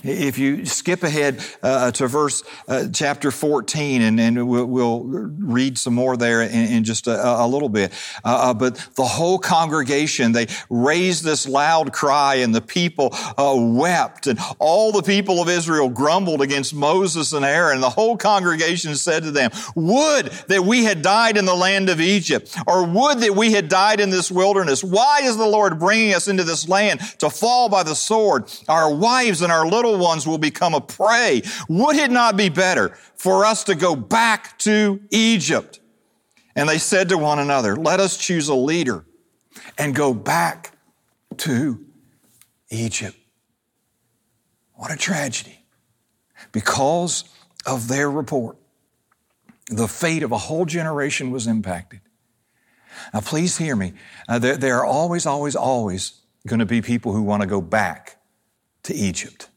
If 0.04 0.38
you 0.38 0.64
skip 0.64 1.02
ahead 1.02 1.44
uh, 1.62 1.90
to 1.92 2.06
verse 2.06 2.44
uh, 2.68 2.86
chapter 2.92 3.30
14, 3.30 4.02
and, 4.02 4.20
and 4.20 4.48
we'll, 4.48 4.66
we'll, 4.66 5.00
read 5.04 5.76
some 5.76 5.94
more 5.94 6.16
there 6.16 6.42
in, 6.42 6.50
in 6.50 6.84
just 6.84 7.06
a, 7.06 7.42
a, 7.42 7.46
little 7.46 7.68
bit. 7.68 7.92
Uh, 8.24 8.50
uh 8.50 8.54
but 8.54 8.76
the 8.96 9.04
whole 9.04 9.38
congregation, 9.38 10.32
they 10.32 10.46
raised 10.70 11.24
this 11.24 11.48
loud 11.48 11.92
cry, 11.92 12.36
and 12.36 12.54
the 12.54 12.60
people 12.60 13.10
uh, 13.12 13.54
wept, 13.56 14.26
and 14.26 14.38
all 14.58 14.92
the 14.92 15.02
people 15.02 15.40
of 15.40 15.48
Israel 15.48 15.88
grumbled 15.88 16.40
against 16.40 16.74
Moses 16.74 17.32
and 17.32 17.44
Aaron. 17.44 17.80
The 17.80 17.90
whole 17.90 18.16
congregation 18.16 18.94
said 18.94 19.24
to 19.24 19.30
them, 19.30 19.50
Would 19.74 20.26
that 20.48 20.64
we 20.64 20.84
had 20.84 21.02
died 21.02 21.36
in 21.36 21.44
the 21.44 21.54
land 21.54 21.88
of 21.88 22.00
Egypt, 22.00 22.56
or 22.66 22.86
would 22.86 23.18
that 23.20 23.34
we 23.34 23.52
had 23.52 23.68
died 23.68 24.00
in 24.00 24.10
this 24.10 24.30
wilderness. 24.30 24.84
Why 24.84 25.20
is 25.22 25.36
the 25.36 25.46
Lord 25.46 25.78
bringing 25.78 26.14
us 26.14 26.28
into 26.28 26.44
this 26.44 26.68
land 26.68 27.00
to 27.18 27.30
fall 27.30 27.68
by 27.68 27.82
the 27.82 27.94
sword? 27.94 28.52
Our 28.68 28.94
wives 28.94 29.42
and 29.42 29.50
our 29.50 29.64
our 29.64 29.70
little 29.94 30.06
ones 30.06 30.26
will 30.26 30.38
become 30.38 30.74
a 30.74 30.80
prey. 30.80 31.42
Would 31.68 31.96
it 31.96 32.10
not 32.10 32.36
be 32.36 32.48
better 32.48 32.90
for 33.16 33.44
us 33.44 33.64
to 33.64 33.74
go 33.74 33.94
back 33.96 34.58
to 34.60 35.00
Egypt? 35.10 35.80
And 36.56 36.68
they 36.68 36.78
said 36.78 37.08
to 37.08 37.18
one 37.18 37.38
another, 37.38 37.76
let 37.76 38.00
us 38.00 38.16
choose 38.16 38.48
a 38.48 38.54
leader 38.54 39.04
and 39.78 39.94
go 39.94 40.14
back 40.14 40.76
to 41.38 41.84
Egypt. 42.70 43.16
What 44.74 44.92
a 44.92 44.96
tragedy. 44.96 45.64
Because 46.52 47.24
of 47.66 47.88
their 47.88 48.10
report, 48.10 48.56
the 49.68 49.88
fate 49.88 50.22
of 50.22 50.30
a 50.30 50.38
whole 50.38 50.66
generation 50.66 51.30
was 51.30 51.46
impacted. 51.46 52.00
Now, 53.12 53.20
please 53.20 53.58
hear 53.58 53.74
me. 53.74 53.94
Uh, 54.28 54.38
there, 54.38 54.56
there 54.56 54.76
are 54.78 54.84
always, 54.84 55.26
always, 55.26 55.56
always 55.56 56.20
going 56.46 56.60
to 56.60 56.66
be 56.66 56.82
people 56.82 57.12
who 57.12 57.22
want 57.22 57.40
to 57.40 57.48
go 57.48 57.60
back 57.60 58.20
to 58.84 58.94
Egypt. 58.94 59.48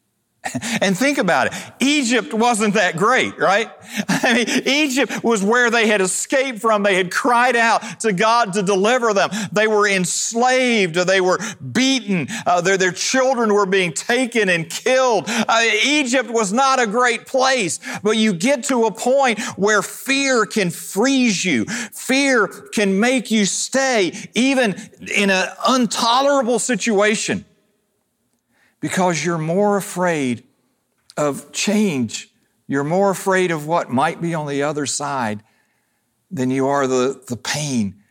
And 0.81 0.97
think 0.97 1.17
about 1.17 1.47
it. 1.47 1.53
Egypt 1.79 2.33
wasn't 2.33 2.75
that 2.75 2.97
great, 2.97 3.37
right? 3.37 3.69
I 4.09 4.33
mean, 4.33 4.47
Egypt 4.65 5.23
was 5.23 5.43
where 5.43 5.69
they 5.69 5.87
had 5.87 6.01
escaped 6.01 6.59
from. 6.59 6.83
They 6.83 6.95
had 6.95 7.11
cried 7.11 7.55
out 7.55 7.99
to 8.01 8.13
God 8.13 8.53
to 8.53 8.63
deliver 8.63 9.13
them. 9.13 9.29
They 9.51 9.67
were 9.67 9.87
enslaved. 9.87 10.95
They 10.95 11.21
were 11.21 11.39
beaten. 11.71 12.27
Uh, 12.45 12.61
their, 12.61 12.77
their 12.77 12.91
children 12.91 13.53
were 13.53 13.65
being 13.65 13.91
taken 13.91 14.49
and 14.49 14.69
killed. 14.69 15.25
Uh, 15.27 15.63
Egypt 15.83 16.29
was 16.29 16.53
not 16.53 16.79
a 16.79 16.87
great 16.87 17.25
place, 17.25 17.79
but 18.03 18.17
you 18.17 18.33
get 18.33 18.63
to 18.65 18.85
a 18.85 18.91
point 18.91 19.39
where 19.57 19.81
fear 19.81 20.45
can 20.45 20.69
freeze 20.69 21.43
you. 21.43 21.65
Fear 21.65 22.47
can 22.47 22.99
make 22.99 23.31
you 23.31 23.45
stay 23.45 24.13
even 24.33 24.75
in 25.13 25.29
an 25.29 25.49
intolerable 25.67 26.59
situation 26.59 27.45
because 28.79 29.23
you're 29.23 29.37
more 29.37 29.77
afraid 29.77 30.43
of 31.15 31.51
change. 31.51 32.29
You're 32.67 32.83
more 32.83 33.09
afraid 33.09 33.51
of 33.51 33.65
what 33.65 33.89
might 33.89 34.21
be 34.21 34.33
on 34.33 34.47
the 34.47 34.63
other 34.63 34.85
side 34.85 35.43
than 36.29 36.51
you 36.51 36.67
are 36.67 36.87
the, 36.87 37.21
the 37.27 37.37
pain 37.37 38.03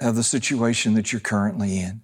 of 0.00 0.16
the 0.16 0.22
situation 0.22 0.94
that 0.94 1.12
you're 1.12 1.20
currently 1.20 1.78
in. 1.78 2.02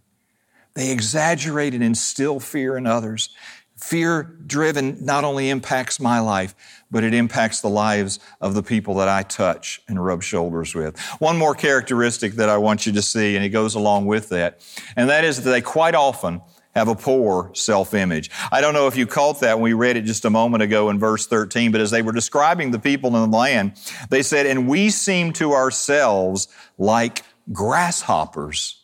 They 0.75 0.91
exaggerate 0.91 1.75
and 1.75 1.83
instill 1.83 2.39
fear 2.39 2.77
in 2.77 2.87
others. 2.87 3.31
Fear 3.77 4.23
driven 4.47 5.05
not 5.05 5.25
only 5.25 5.51
impacts 5.51 6.01
my 6.01 6.21
life, 6.21 6.55
but 6.91 7.05
it 7.05 7.13
impacts 7.13 7.61
the 7.61 7.69
lives 7.69 8.19
of 8.41 8.55
the 8.55 8.63
people 8.63 8.95
that 8.97 9.09
I 9.09 9.23
touch 9.23 9.83
and 9.89 10.03
rub 10.03 10.23
shoulders 10.23 10.75
with. 10.75 10.99
One 11.19 11.37
more 11.37 11.55
characteristic 11.55 12.35
that 12.35 12.49
I 12.49 12.57
want 12.57 12.87
you 12.87 12.93
to 12.93 13.03
see, 13.03 13.37
and 13.37 13.45
it 13.45 13.51
goes 13.51 13.75
along 13.75 14.07
with 14.07 14.29
that, 14.31 14.61
and 14.97 15.11
that 15.11 15.25
is 15.25 15.43
that 15.43 15.51
they 15.51 15.61
quite 15.61 15.95
often 15.95 16.41
have 16.77 16.89
a 16.89 16.95
poor 16.95 17.51
self-image. 17.55 18.31
I 18.53 18.61
don't 18.61 18.75
know 18.75 18.87
if 18.87 18.97
you 18.97 19.07
caught 19.07 19.41
that 19.41 19.55
when 19.57 19.65
we 19.65 19.73
read 19.73 19.97
it 19.97 20.03
just 20.03 20.27
a 20.27 20.31
moment 20.31 20.63
ago 20.63 20.91
in 20.91 20.99
verse 20.99 21.27
13, 21.27 21.73
but 21.73 21.81
as 21.81 21.91
they 21.91 22.03
were 22.03 22.13
describing 22.13 22.71
the 22.71 22.79
people 22.79 23.17
in 23.17 23.31
the 23.31 23.37
land, 23.37 23.73
they 24.11 24.23
said, 24.23 24.45
and 24.45 24.69
we 24.69 24.91
seem 24.91 25.33
to 25.35 25.55
ourselves 25.55 26.49
like 26.77 27.23
grasshoppers. 27.51 28.83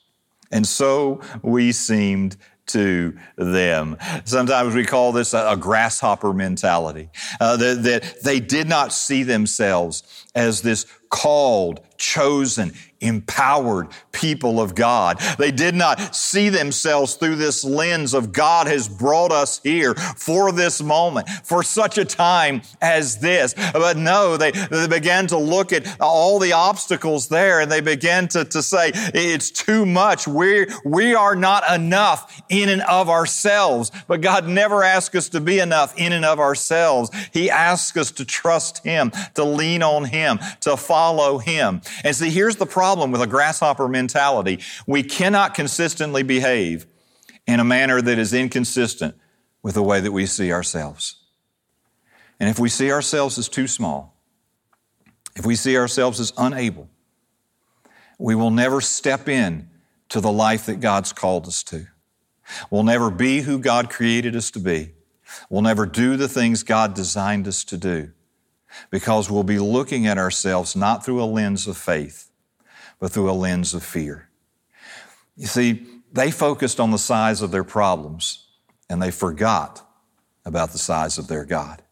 And 0.51 0.67
so 0.67 1.21
we 1.43 1.73
seemed 1.73 2.39
to 2.69 3.19
them. 3.37 3.99
Sometimes 4.25 4.75
we 4.75 4.87
call 4.87 5.13
this 5.13 5.35
a, 5.35 5.51
a 5.51 5.57
grasshopper 5.59 6.33
mentality, 6.33 7.11
uh, 7.41 7.59
that, 7.59 7.83
that 7.83 8.23
they 8.23 8.41
did 8.41 8.69
not 8.69 8.95
see 8.95 9.23
themselves 9.23 10.25
as 10.35 10.63
this 10.63 10.87
called, 11.13 11.81
chosen, 11.99 12.73
empowered 13.03 13.89
people 14.13 14.61
of 14.61 14.75
God. 14.75 15.19
They 15.39 15.51
did 15.51 15.75
not 15.75 16.15
see 16.15 16.49
themselves 16.49 17.15
through 17.15 17.37
this 17.37 17.65
lens 17.65 18.15
of 18.15 18.33
God 18.33 18.69
has 18.69 18.89
brought 18.89 19.33
us 19.33 19.61
here 19.63 19.95
for 19.95 20.53
this 20.53 20.81
moment, 20.81 21.29
for 21.29 21.63
such 21.63 21.99
a 21.99 22.05
time 22.05 22.63
as 22.81 23.19
this. 23.19 23.55
But 23.73 23.97
no, 23.97 24.37
they, 24.37 24.53
they 24.53 24.87
began 24.87 25.27
to 25.29 25.37
look 25.37 25.73
at 25.73 26.01
all 26.01 26.39
the 26.39 26.53
obstacles 26.53 27.29
there 27.29 27.61
and 27.61 27.71
they 27.71 27.81
began 27.81 28.29
to, 28.29 28.45
to 28.47 28.63
say, 28.63 28.93
it's 28.95 29.51
too 29.51 29.85
much. 29.85 30.29
We, 30.29 30.67
we 30.85 31.15
are 31.15 31.37
not 31.37 31.69
enough 31.73 32.41
in 32.49 32.69
and 32.69 32.83
of 32.83 33.09
ourselves. 33.09 33.91
But 34.07 34.21
God 34.21 34.47
never 34.47 34.85
asks 34.85 35.15
us 35.17 35.29
to 35.31 35.41
be 35.41 35.59
enough 35.59 35.99
in 35.99 36.13
and 36.13 36.25
of 36.25 36.39
ourselves. 36.39 37.11
He 37.33 37.51
asks 37.51 37.97
us 37.97 38.13
to 38.13 38.25
trust 38.25 38.85
Him, 38.85 39.11
to 39.35 39.45
lean 39.45 39.83
on 39.83 40.05
Him, 40.05 40.39
to 40.61 40.77
follow 40.77 41.02
Him. 41.43 41.81
And 42.05 42.15
see, 42.15 42.31
here's 42.31 42.57
the 42.57 42.67
problem 42.67 43.11
with 43.11 43.21
a 43.21 43.27
grasshopper 43.27 43.89
mentality. 43.89 44.61
We 44.87 45.03
cannot 45.03 45.55
consistently 45.55 46.23
behave 46.23 46.87
in 47.47 47.61
a 47.61 47.65
manner 47.65 48.01
that 48.01 48.19
is 48.19 48.33
inconsistent 48.33 49.17
with 49.63 49.75
the 49.75 49.83
way 49.83 50.01
that 50.01 50.13
we 50.13 50.27
see 50.27 50.53
ourselves. 50.53 51.17
And 52.39 52.49
if 52.49 52.59
we 52.59 52.69
see 52.69 52.91
ourselves 52.91 53.39
as 53.39 53.49
too 53.49 53.67
small, 53.67 54.17
if 55.37 55.47
we 55.47 55.55
see 55.55 55.77
ourselves 55.77 56.21
as 56.21 56.33
unable, 56.37 56.89
we 58.19 58.35
will 58.35 58.51
never 58.51 58.81
step 58.81 59.29
in 59.29 59.69
to 60.09 60.21
the 60.21 60.33
life 60.33 60.67
that 60.67 60.81
God's 60.81 61.13
called 61.13 61.47
us 61.47 61.63
to. 61.65 61.87
We'll 62.71 62.83
never 62.83 63.11
be 63.11 63.41
who 63.41 63.59
God 63.59 63.91
created 63.91 64.37
us 64.37 64.51
to 64.53 64.59
be. 64.59 64.93
We'll 65.49 65.63
never 65.63 65.87
do 65.87 66.17
the 66.17 66.29
things 66.29 66.63
God 66.63 66.95
designed 66.95 67.49
us 67.49 67.65
to 67.65 67.77
do 67.77 68.13
because 68.91 69.31
we'll 69.31 69.43
be 69.43 69.59
looking 69.59 70.07
at 70.07 70.19
ourselves 70.19 70.77
not 70.77 71.05
through 71.05 71.23
a 71.23 71.27
lens 71.27 71.67
of 71.67 71.77
faith, 71.77 72.31
but 72.99 73.13
through 73.13 73.31
a 73.31 73.33
lens 73.33 73.75
of 73.75 73.83
fear. 73.83 74.29
You 75.37 75.47
see, 75.47 75.87
they 76.13 76.31
focused 76.31 76.79
on 76.79 76.91
the 76.91 76.99
size 76.99 77.43
of 77.43 77.51
their 77.51 77.65
problems 77.65 78.47
and 78.89 79.01
they 79.01 79.11
forgot 79.11 79.87
about 80.45 80.73
the 80.73 80.79
size 80.79 81.19
of 81.19 81.29
their 81.29 81.45
God. 81.45 81.83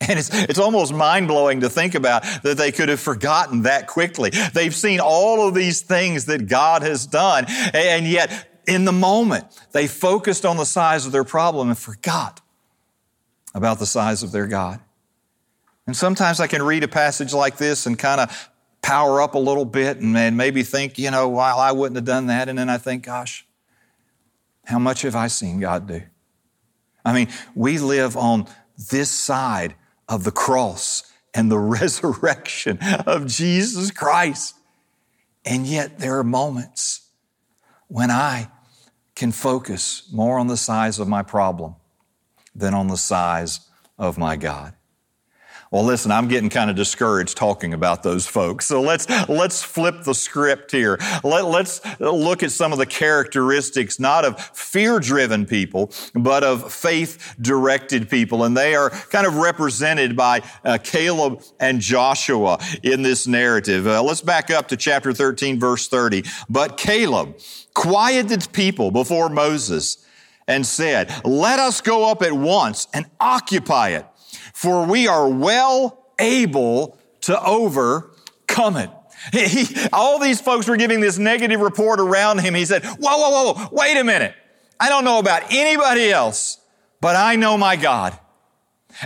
And 0.08 0.18
it's, 0.18 0.30
it's 0.32 0.58
almost 0.58 0.94
mind 0.94 1.28
blowing 1.28 1.60
to 1.60 1.68
think 1.68 1.94
about 1.94 2.22
that 2.42 2.56
they 2.56 2.72
could 2.72 2.88
have 2.88 3.00
forgotten 3.00 3.64
that 3.64 3.86
quickly. 3.86 4.30
They've 4.30 4.74
seen 4.74 4.98
all 4.98 5.46
of 5.46 5.52
these 5.52 5.82
things 5.82 6.24
that 6.24 6.48
God 6.48 6.80
has 6.80 7.06
done. 7.06 7.44
And 7.74 8.06
yet, 8.06 8.48
in 8.66 8.86
the 8.86 8.92
moment, 8.92 9.44
they 9.72 9.86
focused 9.86 10.46
on 10.46 10.56
the 10.56 10.64
size 10.64 11.04
of 11.04 11.12
their 11.12 11.24
problem 11.24 11.68
and 11.68 11.76
forgot 11.76 12.40
about 13.54 13.78
the 13.78 13.84
size 13.84 14.22
of 14.22 14.32
their 14.32 14.46
God. 14.46 14.80
And 15.86 15.96
sometimes 15.96 16.40
I 16.40 16.46
can 16.46 16.62
read 16.62 16.84
a 16.84 16.88
passage 16.88 17.32
like 17.32 17.56
this 17.56 17.86
and 17.86 17.98
kind 17.98 18.20
of 18.20 18.50
power 18.82 19.20
up 19.20 19.34
a 19.34 19.38
little 19.38 19.64
bit 19.64 19.98
and, 19.98 20.36
maybe 20.36 20.62
think, 20.62 20.98
you 20.98 21.10
know, 21.10 21.28
well, 21.28 21.58
I 21.58 21.72
wouldn't 21.72 21.96
have 21.96 22.04
done 22.04 22.26
that. 22.26 22.48
And 22.48 22.58
then 22.58 22.68
I 22.68 22.78
think, 22.78 23.04
gosh, 23.04 23.46
how 24.64 24.78
much 24.78 25.02
have 25.02 25.16
I 25.16 25.26
seen 25.26 25.60
God 25.60 25.86
do? 25.86 26.02
I 27.04 27.12
mean, 27.12 27.28
we 27.54 27.78
live 27.78 28.16
on 28.16 28.46
this 28.90 29.10
side 29.10 29.74
of 30.08 30.24
the 30.24 30.30
cross 30.30 31.10
and 31.34 31.50
the 31.50 31.58
resurrection 31.80 32.78
of 33.06 33.26
Jesus 33.26 33.90
Christ. 33.90 34.54
And 35.44 35.66
yet 35.66 35.98
there 35.98 36.18
are 36.18 36.24
moments 36.24 37.08
when 37.88 38.10
I 38.10 38.50
can 39.14 39.32
focus 39.32 40.08
more 40.12 40.38
on 40.38 40.46
the 40.46 40.56
size 40.56 40.98
of 40.98 41.08
my 41.08 41.22
problem 41.22 41.76
than 42.54 42.74
on 42.74 42.88
the 42.88 42.96
size 42.96 43.60
of 43.98 44.18
my 44.18 44.36
God. 44.36 44.74
Well, 45.72 45.84
listen, 45.84 46.10
I'm 46.10 46.26
getting 46.26 46.50
kind 46.50 46.68
of 46.68 46.74
discouraged 46.74 47.36
talking 47.36 47.74
about 47.74 48.02
those 48.02 48.26
folks. 48.26 48.66
So 48.66 48.80
let's, 48.80 49.08
let's 49.28 49.62
flip 49.62 50.02
the 50.02 50.14
script 50.14 50.72
here. 50.72 50.98
Let, 51.22 51.44
let's 51.44 51.80
look 52.00 52.42
at 52.42 52.50
some 52.50 52.72
of 52.72 52.78
the 52.78 52.86
characteristics, 52.86 54.00
not 54.00 54.24
of 54.24 54.40
fear-driven 54.40 55.46
people, 55.46 55.92
but 56.12 56.42
of 56.42 56.72
faith-directed 56.72 58.10
people. 58.10 58.42
And 58.42 58.56
they 58.56 58.74
are 58.74 58.90
kind 58.90 59.28
of 59.28 59.36
represented 59.36 60.16
by 60.16 60.42
uh, 60.64 60.78
Caleb 60.82 61.40
and 61.60 61.80
Joshua 61.80 62.58
in 62.82 63.02
this 63.02 63.28
narrative. 63.28 63.86
Uh, 63.86 64.02
let's 64.02 64.22
back 64.22 64.50
up 64.50 64.66
to 64.68 64.76
chapter 64.76 65.12
13, 65.12 65.60
verse 65.60 65.86
30. 65.86 66.24
But 66.48 66.78
Caleb 66.78 67.38
quieted 67.74 68.48
people 68.52 68.90
before 68.90 69.28
Moses 69.28 70.04
and 70.48 70.66
said, 70.66 71.12
let 71.24 71.60
us 71.60 71.80
go 71.80 72.10
up 72.10 72.22
at 72.22 72.32
once 72.32 72.88
and 72.92 73.06
occupy 73.20 73.90
it 73.90 74.04
for 74.52 74.86
we 74.86 75.08
are 75.08 75.28
well 75.28 76.06
able 76.18 76.98
to 77.22 77.42
overcome 77.42 78.76
it. 78.76 78.90
He, 79.32 79.66
all 79.92 80.18
these 80.18 80.40
folks 80.40 80.66
were 80.66 80.76
giving 80.76 81.00
this 81.00 81.18
negative 81.18 81.60
report 81.60 82.00
around 82.00 82.40
him. 82.40 82.54
He 82.54 82.64
said, 82.64 82.84
whoa, 82.84 82.96
whoa, 82.98 83.52
whoa, 83.52 83.68
wait 83.70 83.96
a 83.98 84.04
minute. 84.04 84.34
I 84.78 84.88
don't 84.88 85.04
know 85.04 85.18
about 85.18 85.52
anybody 85.52 86.10
else, 86.10 86.58
but 87.00 87.16
I 87.16 87.36
know 87.36 87.58
my 87.58 87.76
God. 87.76 88.18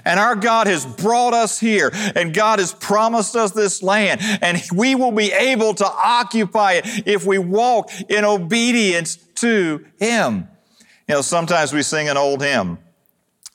And 0.05 0.19
our 0.19 0.35
God 0.35 0.67
has 0.67 0.87
brought 0.87 1.35
us 1.35 1.59
here 1.61 1.91
and 2.15 2.33
God 2.33 2.59
has 2.59 2.73
promised 2.73 3.37
us 3.37 3.53
this 3.53 3.83
land 3.83 4.21
and 4.41 4.63
we 4.73 4.95
will 4.95 5.13
be 5.13 5.31
able 5.33 5.75
to 5.75 5.87
occupy 5.87 6.75
it 6.75 7.07
if 7.07 7.27
we 7.27 7.39
walk 7.39 7.91
in 8.09 8.25
obedience 8.25 9.17
to 9.37 9.85
Him. 9.99 10.49
You 11.09 11.17
know, 11.17 11.21
sometimes 11.21 11.73
we 11.73 11.83
sing 11.83 12.09
an 12.09 12.17
old 12.17 12.41
hymn. 12.41 12.79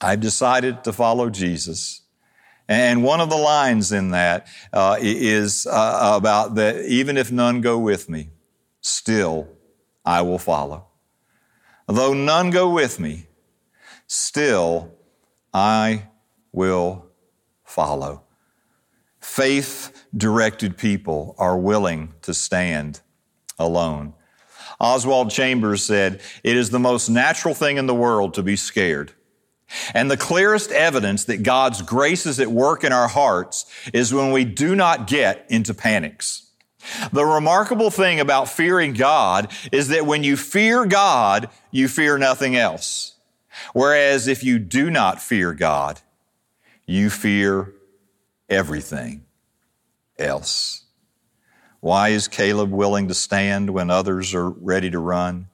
I've 0.01 0.19
decided 0.19 0.83
to 0.83 0.93
follow 0.93 1.29
Jesus. 1.29 2.01
And 2.67 3.03
one 3.03 3.19
of 3.19 3.29
the 3.29 3.35
lines 3.35 3.91
in 3.91 4.11
that 4.11 4.47
uh, 4.71 4.97
is 4.99 5.65
uh, 5.65 6.13
about 6.15 6.55
that 6.55 6.85
even 6.85 7.17
if 7.17 7.31
none 7.31 7.61
go 7.61 7.79
with 7.79 8.07
me, 8.07 8.29
still 8.81 9.47
I 10.05 10.21
will 10.21 10.37
follow. 10.37 10.87
Though 11.87 12.13
none 12.13 12.51
go 12.51 12.69
with 12.69 12.99
me, 12.99 13.25
still 14.05 14.93
I 15.53 16.09
will 16.51 17.07
follow. 17.63 18.23
Faith 19.19 20.05
directed 20.15 20.77
people 20.77 21.35
are 21.37 21.57
willing 21.57 22.13
to 22.21 22.33
stand 22.33 23.01
alone. 23.57 24.13
Oswald 24.79 25.31
Chambers 25.31 25.83
said, 25.83 26.21
It 26.43 26.55
is 26.55 26.69
the 26.69 26.79
most 26.79 27.09
natural 27.09 27.53
thing 27.53 27.77
in 27.77 27.87
the 27.87 27.95
world 27.95 28.35
to 28.35 28.43
be 28.43 28.55
scared. 28.55 29.13
And 29.93 30.09
the 30.09 30.17
clearest 30.17 30.71
evidence 30.71 31.25
that 31.25 31.43
God's 31.43 31.81
grace 31.81 32.25
is 32.25 32.39
at 32.39 32.51
work 32.51 32.83
in 32.83 32.91
our 32.91 33.07
hearts 33.07 33.65
is 33.93 34.13
when 34.13 34.31
we 34.31 34.45
do 34.45 34.75
not 34.75 35.07
get 35.07 35.45
into 35.49 35.73
panics. 35.73 36.47
The 37.11 37.25
remarkable 37.25 37.91
thing 37.91 38.19
about 38.19 38.49
fearing 38.49 38.93
God 38.93 39.51
is 39.71 39.89
that 39.89 40.05
when 40.05 40.23
you 40.23 40.37
fear 40.37 40.85
God, 40.85 41.49
you 41.71 41.87
fear 41.87 42.17
nothing 42.17 42.55
else. 42.55 43.15
Whereas 43.73 44.27
if 44.27 44.43
you 44.43 44.57
do 44.59 44.89
not 44.89 45.21
fear 45.21 45.53
God, 45.53 45.99
you 46.85 47.09
fear 47.09 47.73
everything 48.49 49.25
else. 50.17 50.85
Why 51.81 52.09
is 52.09 52.27
Caleb 52.27 52.71
willing 52.71 53.07
to 53.07 53.13
stand 53.13 53.69
when 53.69 53.89
others 53.89 54.33
are 54.33 54.49
ready 54.49 54.89
to 54.89 54.99
run? 54.99 55.47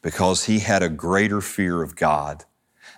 Because 0.00 0.44
he 0.44 0.60
had 0.60 0.82
a 0.82 0.88
greater 0.88 1.40
fear 1.40 1.82
of 1.82 1.96
God 1.96 2.44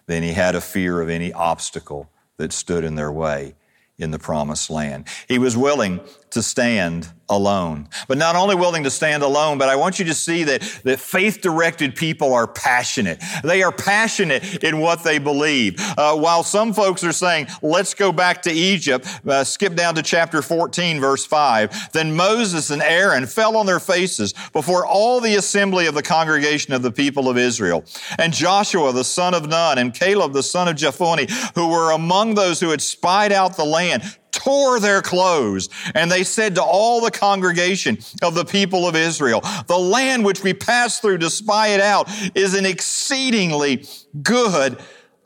than 0.07 0.23
he 0.23 0.33
had 0.33 0.55
a 0.55 0.61
fear 0.61 1.01
of 1.01 1.09
any 1.09 1.33
obstacle 1.33 2.11
that 2.37 2.53
stood 2.53 2.85
in 2.85 2.95
their 2.95 3.13
way 3.13 3.55
in 3.99 4.11
the 4.11 4.19
promised 4.19 4.71
land. 4.71 5.07
He 5.29 5.39
was 5.39 5.57
willing 5.57 6.01
to 6.35 6.43
stand 6.43 7.09
alone. 7.29 7.89
But 8.07 8.19
not 8.19 8.37
only 8.37 8.55
willing 8.55 8.85
to 8.85 8.91
stand 8.91 9.23
alone, 9.23 9.57
but 9.57 9.69
I 9.69 9.77
want 9.77 9.99
you 9.99 10.05
to 10.07 10.15
see 10.15 10.45
that, 10.45 10.61
that 10.85 11.01
faith 11.01 11.41
directed 11.41 11.97
people 11.97 12.35
are 12.35 12.47
passionate. 12.47 13.23
They 13.43 13.63
are 13.63 13.73
passionate 13.73 14.63
in 14.63 14.79
what 14.79 15.03
they 15.05 15.19
believe. 15.19 15.77
Uh, 15.97 16.17
while 16.17 16.43
some 16.43 16.73
folks 16.73 17.03
are 17.03 17.13
saying, 17.13 17.47
let's 17.63 17.95
go 17.95 18.13
back 18.13 18.43
to 18.43 18.53
Egypt, 18.53 19.09
uh, 19.27 19.45
skip 19.45 19.75
down 19.75 19.95
to 19.95 20.03
chapter 20.03 20.43
14, 20.43 21.01
verse 21.01 21.25
5. 21.25 21.93
Then 21.93 22.15
Moses 22.15 22.71
and 22.71 22.83
Aaron 22.83 23.27
fell 23.27 23.57
on 23.57 23.67
their 23.67 23.81
faces 23.81 24.35
before 24.53 24.87
all 24.87 25.21
the 25.21 25.37
assembly 25.37 25.87
of 25.87 25.95
the 25.95 26.03
congregation 26.03 26.75
of 26.75 26.83
the 26.83 26.93
people 26.93 27.29
of 27.29 27.39
Israel. 27.39 27.85
And 28.19 28.33
Joshua, 28.33 28.93
the 28.93 29.05
son 29.05 29.35
of 29.35 29.49
Nun, 29.49 29.79
and 29.79 29.95
Caleb, 29.95 30.33
the 30.33 30.43
son 30.43 30.69
of 30.69 30.77
Jephunneh, 30.77 31.31
who 31.55 31.69
were 31.69 31.93
among 31.93 32.35
those 32.35 32.61
who 32.61 32.71
had 32.71 32.83
spied 32.83 33.33
out 33.33 33.57
the 33.57 33.65
land, 33.65 34.03
tore 34.45 34.79
their 34.81 35.03
clothes. 35.03 35.69
And 35.95 36.11
they 36.11 36.23
said 36.25 36.55
to 36.57 36.63
all 36.63 37.01
the 37.01 37.11
congregation 37.11 37.99
of 38.23 38.35
the 38.35 38.45
people 38.45 38.87
of 38.87 38.95
Israel, 38.95 39.41
the 39.67 39.79
land 39.79 40.25
which 40.25 40.43
we 40.43 40.55
passed 40.55 41.03
through 41.03 41.19
to 41.19 41.31
spy 41.31 41.69
it 41.69 41.81
out 41.81 42.09
is 42.35 42.55
an 42.55 42.67
exceedingly 42.67 43.87
good 44.23 44.79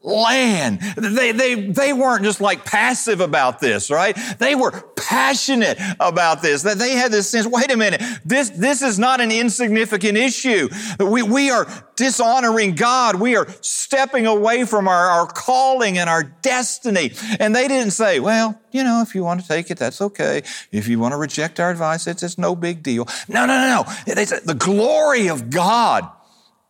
land. 0.03 0.81
They, 0.97 1.33
they, 1.33 1.55
they 1.55 1.93
weren't 1.93 2.25
just 2.25 2.41
like 2.41 2.65
passive 2.65 3.21
about 3.21 3.61
this, 3.61 3.91
right? 3.91 4.17
They 4.39 4.55
were 4.55 4.71
passionate 4.97 5.79
about 5.99 6.43
this. 6.43 6.63
That 6.63 6.79
they 6.79 6.93
had 6.93 7.11
this 7.11 7.29
sense, 7.31 7.47
wait 7.47 7.71
a 7.71 7.77
minute, 7.77 8.03
this, 8.25 8.51
this 8.51 8.83
is 8.83 8.99
not 8.99 9.21
an 9.21 9.31
insignificant 9.31 10.17
issue. 10.17 10.69
We, 11.01 11.23
we 11.23 11.51
are 11.51 11.67
dishonoring 11.97 12.75
God. 12.75 13.17
We 13.17 13.37
are 13.37 13.49
stepping 13.61 14.27
away 14.27 14.65
from 14.65 14.87
our, 14.87 15.09
our 15.09 15.27
calling 15.27 15.99
and 15.99 16.09
our 16.09 16.23
destiny. 16.23 17.13
And 17.41 17.55
they 17.55 17.69
didn't 17.69 17.93
say, 17.93 18.21
well, 18.21 18.61
you 18.71 18.85
know, 18.85 19.03
if 19.03 19.15
you 19.15 19.25
want 19.25 19.41
to 19.41 19.49
take 19.49 19.71
it, 19.71 19.79
that's 19.79 20.01
okay. 20.01 20.43
If 20.71 20.89
you 20.89 20.99
want 20.99 21.13
to 21.13 21.19
reject 21.19 21.59
our 21.59 21.71
advice, 21.71 22.07
it's, 22.07 22.23
it's 22.23 22.39
no 22.39 22.55
big 22.55 22.83
deal. 22.83 23.09
No, 23.29 23.47
no, 23.47 23.59
no, 23.59 23.85
no. 24.07 24.15
They 24.15 24.27
said 24.27 24.43
the 24.45 24.55
glory 24.55 25.29
of 25.29 25.51
God 25.51 26.09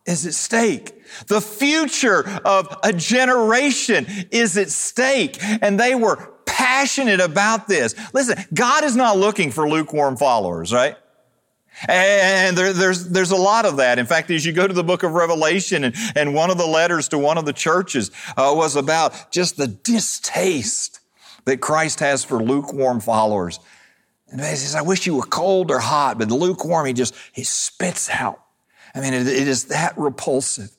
is 0.09 0.25
at 0.25 0.33
stake. 0.33 0.93
The 1.27 1.39
future 1.39 2.27
of 2.43 2.77
a 2.83 2.91
generation 2.91 4.05
is 4.31 4.57
at 4.57 4.69
stake. 4.69 5.37
And 5.41 5.79
they 5.79 5.95
were 5.95 6.33
passionate 6.45 7.19
about 7.19 7.67
this. 7.67 7.95
Listen, 8.13 8.43
God 8.53 8.83
is 8.83 8.95
not 8.95 9.17
looking 9.17 9.51
for 9.51 9.69
lukewarm 9.69 10.17
followers, 10.17 10.73
right? 10.73 10.97
And 11.87 12.57
there, 12.57 12.73
there's, 12.73 13.07
there's 13.07 13.31
a 13.31 13.37
lot 13.37 13.65
of 13.65 13.77
that. 13.77 13.99
In 13.99 14.05
fact, 14.05 14.29
as 14.31 14.45
you 14.45 14.51
go 14.51 14.67
to 14.67 14.73
the 14.73 14.83
book 14.83 15.03
of 15.03 15.13
Revelation 15.13 15.85
and, 15.85 15.95
and 16.15 16.33
one 16.33 16.49
of 16.49 16.57
the 16.57 16.65
letters 16.65 17.07
to 17.09 17.17
one 17.17 17.37
of 17.37 17.45
the 17.45 17.53
churches 17.53 18.11
uh, 18.35 18.51
was 18.53 18.75
about 18.75 19.31
just 19.31 19.55
the 19.55 19.67
distaste 19.67 20.99
that 21.45 21.61
Christ 21.61 22.01
has 22.01 22.25
for 22.25 22.43
lukewarm 22.43 22.99
followers. 22.99 23.59
And 24.27 24.41
he 24.41 24.47
says, 24.47 24.75
I 24.75 24.81
wish 24.81 25.07
you 25.07 25.15
were 25.15 25.23
cold 25.23 25.71
or 25.71 25.79
hot, 25.79 26.19
but 26.19 26.29
lukewarm, 26.29 26.85
he 26.85 26.93
just, 26.93 27.15
he 27.31 27.43
spits 27.43 28.09
out. 28.09 28.43
I 28.95 29.01
mean, 29.01 29.13
it, 29.13 29.27
it 29.27 29.47
is 29.47 29.65
that 29.65 29.97
repulsive. 29.97 30.71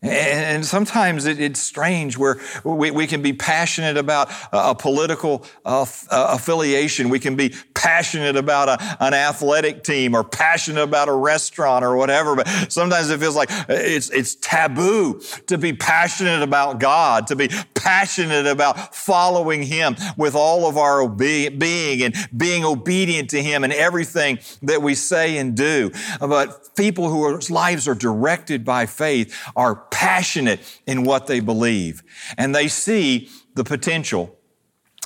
And 0.00 0.64
sometimes 0.64 1.26
it's 1.26 1.60
strange 1.60 2.16
where 2.16 2.40
we, 2.62 3.08
can 3.08 3.20
be 3.20 3.32
passionate 3.32 3.96
about 3.96 4.30
a 4.52 4.72
political 4.72 5.44
uh, 5.64 5.84
affiliation. 6.08 7.08
We 7.08 7.18
can 7.18 7.34
be 7.34 7.52
passionate 7.74 8.36
about 8.36 8.80
an 9.00 9.12
athletic 9.12 9.82
team 9.82 10.14
or 10.14 10.22
passionate 10.22 10.82
about 10.82 11.08
a 11.08 11.12
restaurant 11.12 11.84
or 11.84 11.96
whatever. 11.96 12.36
But 12.36 12.46
sometimes 12.70 13.10
it 13.10 13.18
feels 13.18 13.34
like 13.34 13.48
it's, 13.68 14.08
it's 14.10 14.36
taboo 14.36 15.20
to 15.48 15.58
be 15.58 15.72
passionate 15.72 16.42
about 16.42 16.78
God, 16.78 17.26
to 17.26 17.34
be 17.34 17.48
passionate 17.74 18.46
about 18.46 18.94
following 18.94 19.64
Him 19.64 19.96
with 20.16 20.36
all 20.36 20.68
of 20.68 20.76
our 20.76 21.08
being 21.08 22.02
and 22.04 22.14
being 22.36 22.64
obedient 22.64 23.30
to 23.30 23.42
Him 23.42 23.64
and 23.64 23.72
everything 23.72 24.38
that 24.62 24.80
we 24.80 24.94
say 24.94 25.38
and 25.38 25.56
do. 25.56 25.90
But 26.20 26.76
people 26.76 27.10
whose 27.10 27.50
lives 27.50 27.88
are 27.88 27.96
directed 27.96 28.64
by 28.64 28.86
faith 28.86 29.34
are 29.56 29.87
passionate 29.90 30.60
in 30.86 31.04
what 31.04 31.26
they 31.26 31.40
believe. 31.40 32.02
And 32.36 32.54
they 32.54 32.68
see 32.68 33.28
the 33.54 33.64
potential, 33.64 34.36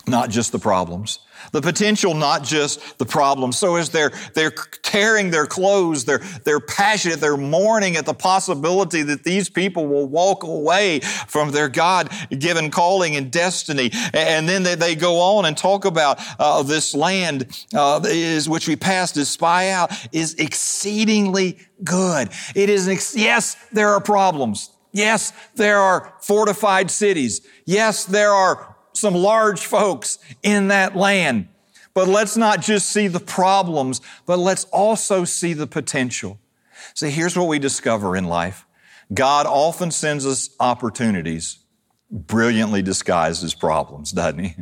not 0.07 0.31
just 0.31 0.53
the 0.53 0.59
problems. 0.59 1.21
The 1.51 1.61
potential, 1.61 2.15
not 2.15 2.45
just 2.45 2.99
the 2.99 3.05
problem. 3.05 3.53
So 3.53 3.77
as 3.77 3.91
they're, 3.91 4.13
they're 4.35 4.53
tearing 4.83 5.31
their 5.31 5.47
clothes, 5.47 6.05
they're, 6.05 6.23
they're 6.45 6.61
passionate, 6.61 7.21
they're 7.21 7.37
mourning 7.37 7.97
at 7.97 8.07
the 8.07 8.15
possibility 8.15 9.03
that 9.03 9.25
these 9.25 9.51
people 9.51 9.87
will 9.87 10.07
walk 10.07 10.45
away 10.45 11.01
from 11.01 11.51
their 11.51 11.69
God-given 11.69 12.71
calling 12.71 13.17
and 13.17 13.31
destiny. 13.31 13.91
And 14.15 14.49
then 14.49 14.63
they, 14.63 14.77
they 14.77 14.95
go 14.95 15.19
on 15.19 15.45
and 15.45 15.57
talk 15.57 15.85
about 15.85 16.21
uh, 16.39 16.63
this 16.63 16.95
land 16.95 17.67
uh, 17.75 18.01
is 18.05 18.49
which 18.49 18.69
we 18.69 18.77
passed 18.77 19.15
to 19.15 19.25
spy 19.25 19.71
out 19.71 19.91
is 20.13 20.35
exceedingly 20.35 21.59
good. 21.83 22.29
It 22.55 22.71
is, 22.71 23.15
yes, 23.17 23.57
there 23.73 23.89
are 23.89 24.01
problems. 24.01 24.71
Yes, 24.93 25.33
there 25.55 25.79
are 25.79 26.15
fortified 26.21 26.91
cities. 26.91 27.41
Yes, 27.65 28.05
there 28.05 28.31
are 28.31 28.72
some 28.93 29.15
large 29.15 29.65
folks 29.65 30.19
in 30.43 30.69
that 30.69 30.97
land. 30.97 31.49
But 31.95 32.09
let's 32.09 32.37
not 32.37 32.63
just 32.63 32.89
see 32.89 33.09
the 33.09 33.21
problems, 33.21 34.01
but 34.27 34.39
let's 34.39 34.65
also 34.65 35.25
see 35.25 35.53
the 35.53 35.67
potential. 35.67 36.39
See, 36.95 37.11
here's 37.11 37.37
what 37.37 37.49
we 37.49 37.59
discover 37.59 38.17
in 38.17 38.25
life. 38.25 38.67
God 39.13 39.47
often 39.47 39.91
sends 39.91 40.27
us 40.27 40.51
opportunities, 40.59 41.59
brilliantly 42.11 42.83
disguised 42.83 43.45
as 43.45 43.55
problems, 43.55 44.13
doesn't 44.13 44.39
he? 44.39 44.55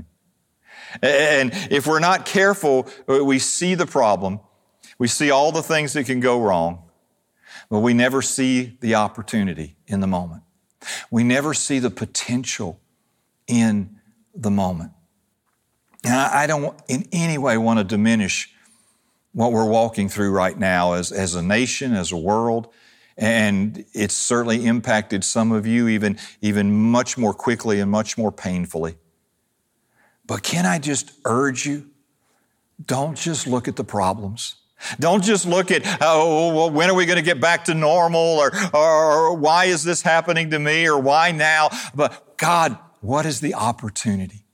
And 1.02 1.52
if 1.70 1.86
we're 1.86 2.00
not 2.00 2.26
careful, 2.26 2.88
uh, 3.08 3.24
we 3.24 3.38
see 3.38 3.74
the 3.76 3.86
problem. 3.86 4.40
We 4.98 5.06
see 5.06 5.30
all 5.30 5.52
the 5.52 5.62
things 5.62 5.92
that 5.92 6.04
can 6.04 6.18
go 6.18 6.40
wrong, 6.40 6.82
but 7.68 7.78
we 7.78 7.94
never 7.94 8.22
see 8.22 8.76
the 8.80 8.96
opportunity 8.96 9.76
in 9.86 10.00
the 10.00 10.08
moment. 10.08 10.42
We 11.10 11.22
never 11.22 11.54
see 11.54 11.78
the 11.78 11.90
potential 11.90 12.80
in 13.46 13.99
the 14.34 14.50
moment. 14.50 14.92
And 16.04 16.14
I 16.14 16.46
don't 16.46 16.80
in 16.88 17.08
any 17.12 17.38
way 17.38 17.58
want 17.58 17.78
to 17.78 17.84
diminish 17.84 18.50
what 19.32 19.52
we're 19.52 19.68
walking 19.68 20.08
through 20.08 20.30
right 20.30 20.58
now 20.58 20.94
as, 20.94 21.12
as 21.12 21.34
a 21.34 21.42
nation, 21.42 21.94
as 21.94 22.10
a 22.10 22.16
world. 22.16 22.68
And 23.16 23.84
it's 23.92 24.14
certainly 24.14 24.64
impacted 24.66 25.24
some 25.24 25.52
of 25.52 25.66
you 25.66 25.88
even, 25.88 26.18
even 26.40 26.72
much 26.72 27.18
more 27.18 27.34
quickly 27.34 27.80
and 27.80 27.90
much 27.90 28.16
more 28.16 28.32
painfully. 28.32 28.96
But 30.26 30.42
can 30.42 30.64
I 30.64 30.78
just 30.78 31.12
urge 31.24 31.66
you? 31.66 31.90
Don't 32.84 33.16
just 33.16 33.46
look 33.46 33.68
at 33.68 33.76
the 33.76 33.84
problems. 33.84 34.54
Don't 34.98 35.22
just 35.22 35.44
look 35.44 35.70
at, 35.70 35.82
oh, 36.00 36.54
well, 36.54 36.70
when 36.70 36.88
are 36.88 36.94
we 36.94 37.04
going 37.04 37.18
to 37.18 37.22
get 37.22 37.40
back 37.40 37.66
to 37.66 37.74
normal? 37.74 38.20
Or, 38.20 38.50
or 38.72 39.36
why 39.36 39.66
is 39.66 39.84
this 39.84 40.00
happening 40.00 40.50
to 40.50 40.58
me? 40.58 40.88
Or 40.88 40.98
why 40.98 41.32
now? 41.32 41.68
But 41.94 42.38
God, 42.38 42.78
what 43.00 43.26
is 43.26 43.40
the 43.40 43.54
opportunity? 43.54 44.44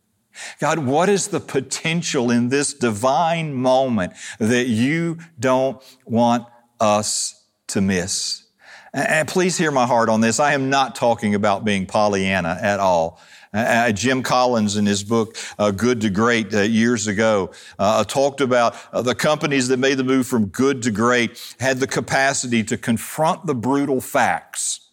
God, 0.61 0.81
what 0.81 1.09
is 1.09 1.29
the 1.29 1.41
potential 1.41 2.31
in 2.31 2.49
this 2.49 2.75
divine 2.75 3.55
moment 3.55 4.13
that 4.39 4.67
you 4.67 5.19
don't 5.39 5.83
want 6.05 6.47
us 6.79 7.45
to 7.69 7.81
miss? 7.81 8.45
And 8.93 9.29
please 9.29 9.59
hear 9.59 9.71
my 9.71 9.87
heart 9.87 10.09
on 10.09 10.21
this. 10.21 10.41
I 10.41 10.53
am 10.53 10.71
not 10.71 10.95
talking 10.95 11.35
about 11.35 11.65
being 11.65 11.87
Pollyanna 11.87 12.59
at 12.61 12.81
all. 12.81 13.21
Uh, 13.53 13.91
Jim 13.93 14.23
Collins, 14.23 14.77
in 14.77 14.85
his 14.85 15.03
book 15.03 15.37
uh, 15.59 15.71
"Good 15.71 16.03
to 16.03 16.11
Great" 16.11 16.53
uh, 16.53 16.63
years 16.63 17.07
ago, 17.07 17.53
uh, 17.79 18.05
talked 18.05 18.43
about 18.43 18.77
uh, 18.93 19.01
the 19.01 19.15
companies 19.15 19.69
that 19.69 19.79
made 19.79 19.97
the 19.97 20.05
move 20.05 20.27
from 20.27 20.47
good 20.47 20.83
to 20.83 20.91
great 20.91 21.57
had 21.59 21.79
the 21.79 21.87
capacity 21.87 22.63
to 22.65 22.77
confront 22.77 23.47
the 23.47 23.55
brutal 23.55 24.01
facts 24.01 24.86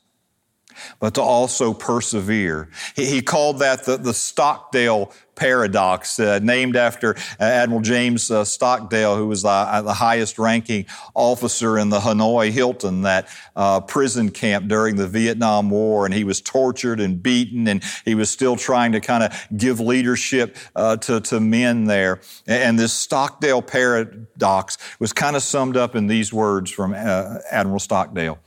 but 1.00 1.16
to 1.16 1.22
also 1.22 1.74
persevere. 1.74 2.70
He, 2.96 3.06
he 3.06 3.22
called 3.22 3.60
that 3.60 3.86
the, 3.86 3.98
the 3.98 4.14
Stockdale 4.14 5.12
paradox, 5.36 6.20
uh, 6.20 6.40
named 6.42 6.76
after 6.76 7.16
uh, 7.40 7.44
Admiral 7.44 7.82
James 7.82 8.30
uh, 8.30 8.46
Stockdale, 8.46 9.18
who 9.18 9.28
was 9.28 9.44
the, 9.44 9.82
the, 9.84 9.94
highest 9.94 10.38
ranking 10.38 10.86
officer 11.14 11.78
in 11.78 11.90
the 11.90 12.00
Hanoi 12.00 12.52
Hilton, 12.52 13.02
that 13.02 13.28
uh, 13.56 13.80
prison 13.82 14.30
camp 14.30 14.68
during 14.68 14.96
the 14.96 15.08
Vietnam 15.08 15.70
War. 15.70 16.06
And 16.06 16.14
he 16.14 16.24
was 16.24 16.42
tortured 16.42 17.00
and 17.00 17.22
beaten, 17.22 17.68
and 17.68 17.84
he 18.06 18.16
was 18.16 18.30
still 18.30 18.56
trying 18.56 18.92
to 18.94 19.00
kind 19.00 19.24
of 19.24 19.48
give 19.56 19.80
leadership 19.80 20.58
uh, 20.76 20.98
to, 20.98 21.22
to 21.22 21.40
men 21.40 21.86
there. 21.86 22.20
And 22.48 22.78
this 22.78 22.94
Stockdale 22.94 23.62
paradox 23.62 24.78
was 25.00 25.14
kind 25.14 25.36
of 25.36 25.44
summed 25.44 25.78
up 25.78 25.96
in 25.96 26.08
these 26.08 26.32
words 26.32 26.72
from 26.72 26.94
uh, 26.94 27.40
Admiral 27.52 27.80
Stockdale 27.80 28.40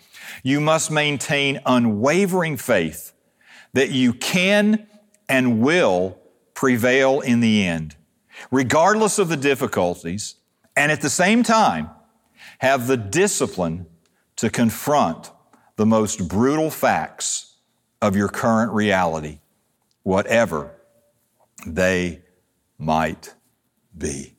you 0.46 0.60
must 0.60 0.92
maintain 0.92 1.58
unwavering 1.66 2.56
faith 2.56 3.12
that 3.72 3.90
you 3.90 4.12
can 4.12 4.86
and 5.28 5.60
will 5.60 6.16
prevail 6.54 7.18
in 7.20 7.40
the 7.40 7.66
end, 7.66 7.96
regardless 8.52 9.18
of 9.18 9.28
the 9.28 9.36
difficulties, 9.36 10.36
and 10.76 10.92
at 10.92 11.00
the 11.00 11.10
same 11.10 11.42
time, 11.42 11.90
have 12.60 12.86
the 12.86 12.96
discipline 12.96 13.86
to 14.36 14.48
confront 14.48 15.32
the 15.74 15.84
most 15.84 16.28
brutal 16.28 16.70
facts 16.70 17.56
of 18.00 18.14
your 18.14 18.28
current 18.28 18.70
reality, 18.70 19.40
whatever 20.04 20.70
they 21.66 22.22
might 22.78 23.34
be. 23.98 24.36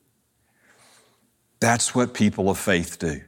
That's 1.59 1.93
what 1.93 2.13
people 2.13 2.49
of 2.49 2.57
faith 2.57 2.97
do. 2.97 3.23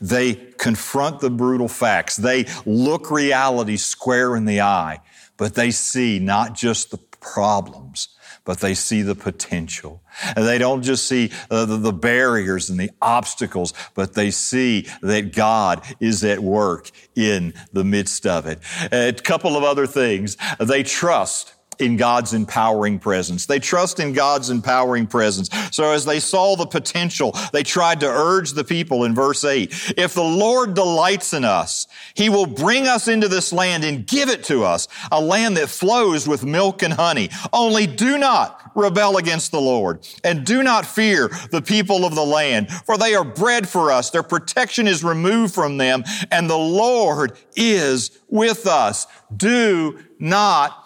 They 0.00 0.34
confront 0.34 1.20
the 1.20 1.30
brutal 1.30 1.68
facts. 1.68 2.16
They 2.16 2.46
look 2.66 3.10
reality 3.10 3.76
square 3.76 4.36
in 4.36 4.44
the 4.44 4.60
eye, 4.60 5.00
but 5.36 5.54
they 5.54 5.70
see 5.70 6.18
not 6.18 6.54
just 6.54 6.90
the 6.90 6.98
problems, 7.20 8.08
but 8.44 8.60
they 8.60 8.74
see 8.74 9.02
the 9.02 9.14
potential. 9.14 10.02
And 10.34 10.46
they 10.46 10.58
don't 10.58 10.82
just 10.82 11.06
see 11.06 11.30
uh, 11.50 11.66
the, 11.66 11.76
the 11.76 11.92
barriers 11.92 12.70
and 12.70 12.80
the 12.80 12.90
obstacles, 13.00 13.72
but 13.94 14.14
they 14.14 14.30
see 14.30 14.86
that 15.02 15.34
God 15.34 15.84
is 16.00 16.24
at 16.24 16.40
work 16.40 16.90
in 17.14 17.54
the 17.72 17.84
midst 17.84 18.26
of 18.26 18.46
it. 18.46 18.58
A 18.90 19.12
couple 19.12 19.56
of 19.56 19.64
other 19.64 19.86
things. 19.86 20.36
They 20.58 20.82
trust 20.82 21.54
in 21.80 21.96
God's 21.96 22.34
empowering 22.34 22.98
presence. 22.98 23.46
They 23.46 23.58
trust 23.58 24.00
in 24.00 24.12
God's 24.12 24.50
empowering 24.50 25.06
presence. 25.06 25.48
So 25.70 25.92
as 25.92 26.04
they 26.04 26.20
saw 26.20 26.56
the 26.56 26.66
potential, 26.66 27.34
they 27.52 27.62
tried 27.62 28.00
to 28.00 28.06
urge 28.06 28.52
the 28.52 28.64
people 28.64 29.04
in 29.04 29.14
verse 29.14 29.44
8, 29.44 29.94
if 29.96 30.14
the 30.14 30.22
Lord 30.22 30.74
delights 30.74 31.32
in 31.32 31.44
us, 31.44 31.86
he 32.14 32.28
will 32.28 32.46
bring 32.46 32.86
us 32.86 33.08
into 33.08 33.28
this 33.28 33.52
land 33.52 33.84
and 33.84 34.06
give 34.06 34.28
it 34.28 34.44
to 34.44 34.64
us, 34.64 34.88
a 35.10 35.20
land 35.20 35.56
that 35.56 35.68
flows 35.68 36.28
with 36.28 36.44
milk 36.44 36.82
and 36.82 36.94
honey. 36.94 37.30
Only 37.52 37.86
do 37.86 38.18
not 38.18 38.70
rebel 38.74 39.16
against 39.16 39.50
the 39.50 39.60
Lord 39.60 40.06
and 40.24 40.44
do 40.44 40.62
not 40.62 40.86
fear 40.86 41.28
the 41.50 41.62
people 41.62 42.04
of 42.04 42.14
the 42.14 42.24
land, 42.24 42.70
for 42.70 42.96
they 42.96 43.14
are 43.14 43.24
bread 43.24 43.68
for 43.68 43.90
us. 43.90 44.10
Their 44.10 44.22
protection 44.22 44.86
is 44.86 45.02
removed 45.04 45.54
from 45.54 45.76
them 45.76 46.04
and 46.30 46.48
the 46.48 46.58
Lord 46.58 47.36
is 47.56 48.18
with 48.28 48.66
us. 48.66 49.06
Do 49.34 49.98
not 50.18 50.79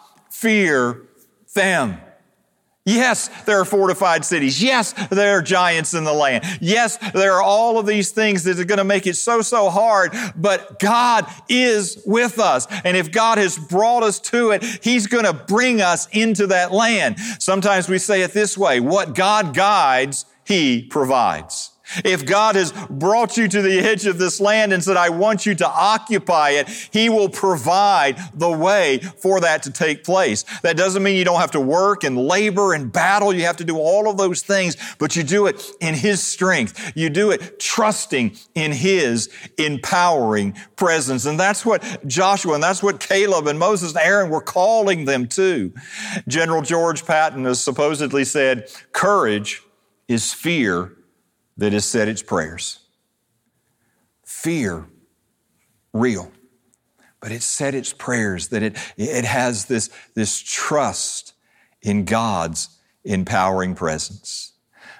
fear 0.44 1.00
them. 1.54 1.98
Yes, 2.84 3.28
there 3.46 3.58
are 3.58 3.64
fortified 3.64 4.26
cities. 4.26 4.62
Yes, 4.62 4.92
there 5.08 5.38
are 5.38 5.40
giants 5.40 5.94
in 5.94 6.04
the 6.04 6.12
land. 6.12 6.44
Yes, 6.60 6.98
there 7.14 7.32
are 7.32 7.42
all 7.42 7.78
of 7.78 7.86
these 7.86 8.10
things 8.10 8.44
that 8.44 8.60
are 8.60 8.66
going 8.66 8.76
to 8.76 8.84
make 8.84 9.06
it 9.06 9.14
so, 9.14 9.40
so 9.40 9.70
hard, 9.70 10.14
but 10.36 10.78
God 10.80 11.26
is 11.48 12.02
with 12.04 12.38
us. 12.38 12.66
And 12.84 12.94
if 12.94 13.10
God 13.10 13.38
has 13.38 13.56
brought 13.56 14.02
us 14.02 14.20
to 14.20 14.50
it, 14.50 14.62
He's 14.82 15.06
going 15.06 15.24
to 15.24 15.32
bring 15.32 15.80
us 15.80 16.08
into 16.12 16.46
that 16.48 16.72
land. 16.72 17.18
Sometimes 17.38 17.88
we 17.88 17.96
say 17.96 18.20
it 18.20 18.32
this 18.32 18.58
way, 18.58 18.80
what 18.80 19.14
God 19.14 19.54
guides, 19.54 20.26
He 20.44 20.82
provides. 20.82 21.73
If 22.04 22.26
God 22.26 22.56
has 22.56 22.72
brought 22.90 23.36
you 23.36 23.48
to 23.48 23.62
the 23.62 23.78
edge 23.78 24.06
of 24.06 24.18
this 24.18 24.40
land 24.40 24.72
and 24.72 24.82
said, 24.82 24.96
I 24.96 25.10
want 25.10 25.46
you 25.46 25.54
to 25.56 25.68
occupy 25.68 26.50
it, 26.50 26.68
He 26.68 27.08
will 27.08 27.28
provide 27.28 28.18
the 28.34 28.50
way 28.50 28.98
for 28.98 29.40
that 29.40 29.62
to 29.64 29.70
take 29.70 30.04
place. 30.04 30.44
That 30.62 30.76
doesn't 30.76 31.02
mean 31.02 31.16
you 31.16 31.24
don't 31.24 31.40
have 31.40 31.52
to 31.52 31.60
work 31.60 32.04
and 32.04 32.16
labor 32.16 32.74
and 32.74 32.92
battle. 32.92 33.32
You 33.32 33.42
have 33.42 33.56
to 33.58 33.64
do 33.64 33.78
all 33.78 34.08
of 34.08 34.16
those 34.16 34.42
things, 34.42 34.76
but 34.98 35.16
you 35.16 35.22
do 35.22 35.46
it 35.46 35.62
in 35.80 35.94
His 35.94 36.22
strength. 36.22 36.92
You 36.94 37.10
do 37.10 37.30
it 37.30 37.58
trusting 37.60 38.36
in 38.54 38.72
His 38.72 39.28
empowering 39.58 40.56
presence. 40.76 41.26
And 41.26 41.38
that's 41.38 41.64
what 41.64 42.06
Joshua 42.06 42.54
and 42.54 42.62
that's 42.62 42.82
what 42.82 43.00
Caleb 43.00 43.46
and 43.46 43.58
Moses 43.58 43.94
and 43.94 44.04
Aaron 44.04 44.30
were 44.30 44.40
calling 44.40 45.04
them 45.04 45.26
to. 45.28 45.72
General 46.28 46.62
George 46.62 47.04
Patton 47.04 47.44
has 47.44 47.62
supposedly 47.62 48.24
said, 48.24 48.68
courage 48.92 49.62
is 50.08 50.32
fear 50.32 50.92
that 51.56 51.72
has 51.72 51.84
said 51.84 52.08
its 52.08 52.22
prayers. 52.22 52.80
Fear, 54.24 54.86
real. 55.92 56.32
But 57.20 57.32
it 57.32 57.42
said 57.42 57.74
its 57.74 57.92
prayers, 57.92 58.48
that 58.48 58.62
it, 58.62 58.76
it 58.96 59.24
has 59.24 59.66
this, 59.66 59.88
this 60.14 60.38
trust 60.40 61.34
in 61.82 62.04
God's 62.04 62.68
empowering 63.04 63.74
presence. 63.74 64.52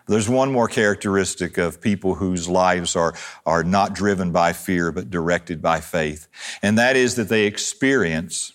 There's 0.07 0.29
one 0.29 0.53
more 0.53 0.69
characteristic 0.69 1.57
of 1.57 1.81
people 1.81 2.15
whose 2.15 2.49
lives 2.49 2.95
are, 2.95 3.15
are 3.47 3.65
not 3.65 3.95
driven 3.95 4.33
by 4.33 4.53
fear, 4.53 4.93
but 4.93 5.11
directed 5.11 5.63
by 5.63 5.81
faith. 5.81 6.29
And 6.63 6.79
that 6.79 6.95
is 6.95 7.17
that 7.17 7.31
they 7.31 7.47
experience 7.47 8.53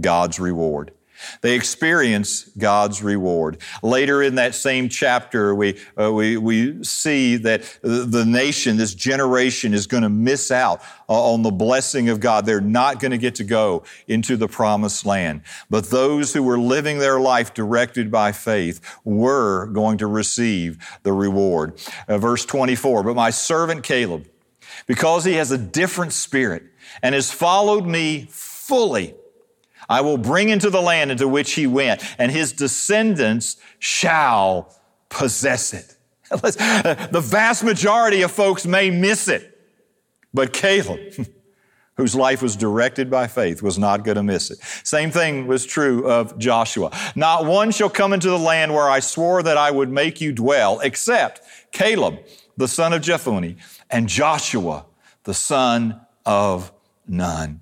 God's 0.00 0.40
reward. 0.40 0.92
They 1.40 1.54
experience 1.54 2.44
God's 2.58 3.02
reward. 3.02 3.58
Later 3.82 4.22
in 4.22 4.36
that 4.36 4.54
same 4.54 4.88
chapter, 4.88 5.54
we, 5.54 5.78
uh, 5.98 6.12
we, 6.12 6.36
we 6.36 6.82
see 6.84 7.36
that 7.36 7.78
the 7.82 8.24
nation, 8.24 8.76
this 8.76 8.94
generation 8.94 9.74
is 9.74 9.86
going 9.86 10.02
to 10.02 10.08
miss 10.08 10.50
out 10.50 10.82
on 11.08 11.42
the 11.42 11.50
blessing 11.50 12.08
of 12.08 12.20
God. 12.20 12.46
They're 12.46 12.60
not 12.60 13.00
going 13.00 13.12
to 13.12 13.18
get 13.18 13.36
to 13.36 13.44
go 13.44 13.84
into 14.08 14.36
the 14.36 14.48
promised 14.48 15.06
land. 15.06 15.42
But 15.70 15.90
those 15.90 16.32
who 16.32 16.42
were 16.42 16.58
living 16.58 16.98
their 16.98 17.20
life 17.20 17.54
directed 17.54 18.10
by 18.10 18.32
faith 18.32 18.80
were 19.04 19.66
going 19.66 19.98
to 19.98 20.06
receive 20.06 20.78
the 21.02 21.12
reward. 21.12 21.80
Uh, 22.08 22.18
verse 22.18 22.44
24, 22.44 23.02
but 23.02 23.14
my 23.14 23.30
servant 23.30 23.82
Caleb, 23.82 24.28
because 24.86 25.24
he 25.24 25.34
has 25.34 25.50
a 25.50 25.58
different 25.58 26.12
spirit 26.12 26.62
and 27.02 27.14
has 27.14 27.30
followed 27.30 27.86
me 27.86 28.26
fully, 28.30 29.14
I 29.88 30.00
will 30.00 30.18
bring 30.18 30.48
into 30.48 30.70
the 30.70 30.82
land 30.82 31.10
into 31.10 31.28
which 31.28 31.52
he 31.54 31.66
went, 31.66 32.02
and 32.18 32.30
his 32.30 32.52
descendants 32.52 33.56
shall 33.78 34.74
possess 35.08 35.72
it. 35.72 35.96
the 36.30 37.22
vast 37.24 37.62
majority 37.62 38.22
of 38.22 38.30
folks 38.30 38.66
may 38.66 38.90
miss 38.90 39.28
it, 39.28 39.60
but 40.34 40.52
Caleb, 40.52 40.98
whose 41.96 42.14
life 42.14 42.42
was 42.42 42.56
directed 42.56 43.10
by 43.10 43.26
faith 43.26 43.62
was 43.62 43.78
not 43.78 44.04
going 44.04 44.16
to 44.16 44.22
miss 44.22 44.50
it. 44.50 44.58
Same 44.84 45.10
thing 45.10 45.46
was 45.46 45.64
true 45.64 46.08
of 46.10 46.36
Joshua. 46.38 46.90
Not 47.14 47.46
one 47.46 47.70
shall 47.70 47.88
come 47.88 48.12
into 48.12 48.28
the 48.28 48.38
land 48.38 48.74
where 48.74 48.88
I 48.88 49.00
swore 49.00 49.42
that 49.42 49.56
I 49.56 49.70
would 49.70 49.90
make 49.90 50.20
you 50.20 50.32
dwell, 50.32 50.80
except 50.80 51.42
Caleb, 51.72 52.18
the 52.56 52.68
son 52.68 52.92
of 52.92 53.02
Jephunneh, 53.02 53.56
and 53.90 54.08
Joshua, 54.08 54.84
the 55.24 55.34
son 55.34 56.00
of 56.24 56.72
Nun. 57.06 57.60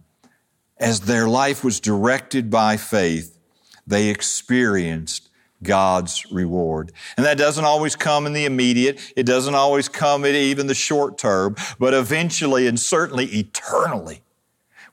As 0.84 1.00
their 1.00 1.26
life 1.26 1.64
was 1.64 1.80
directed 1.80 2.50
by 2.50 2.76
faith, 2.76 3.38
they 3.86 4.10
experienced 4.10 5.30
God's 5.62 6.30
reward. 6.30 6.92
And 7.16 7.24
that 7.24 7.38
doesn't 7.38 7.64
always 7.64 7.96
come 7.96 8.26
in 8.26 8.34
the 8.34 8.44
immediate. 8.44 9.00
It 9.16 9.24
doesn't 9.24 9.54
always 9.54 9.88
come 9.88 10.26
in 10.26 10.34
even 10.34 10.66
the 10.66 10.74
short 10.74 11.16
term, 11.16 11.56
but 11.78 11.94
eventually 11.94 12.66
and 12.66 12.78
certainly 12.78 13.24
eternally, 13.28 14.20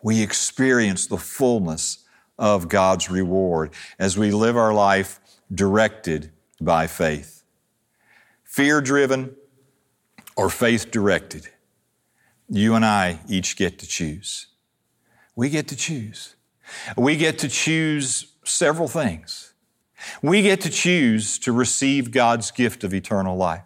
we 0.01 0.23
experience 0.23 1.07
the 1.07 1.17
fullness 1.17 2.05
of 2.39 2.69
God's 2.69 3.11
reward 3.11 3.73
as 3.99 4.17
we 4.17 4.31
live 4.31 4.55
our 4.55 4.73
life 4.73 5.19
directed 5.53 6.31
by 6.61 6.87
faith. 6.87 7.43
Fear 8.45 8.79
driven 8.79 9.35
or 10.37 10.49
faith 10.49 10.89
directed. 10.89 11.49
You 12.47 12.75
and 12.75 12.85
I 12.85 13.19
each 13.27 13.57
get 13.57 13.77
to 13.79 13.85
choose. 13.85 14.47
We 15.41 15.49
get 15.49 15.69
to 15.69 15.75
choose. 15.75 16.35
We 16.95 17.15
get 17.15 17.39
to 17.39 17.49
choose 17.49 18.27
several 18.43 18.87
things. 18.87 19.53
We 20.21 20.43
get 20.43 20.61
to 20.61 20.69
choose 20.69 21.39
to 21.39 21.51
receive 21.51 22.11
God's 22.11 22.51
gift 22.51 22.83
of 22.83 22.93
eternal 22.93 23.35
life, 23.35 23.63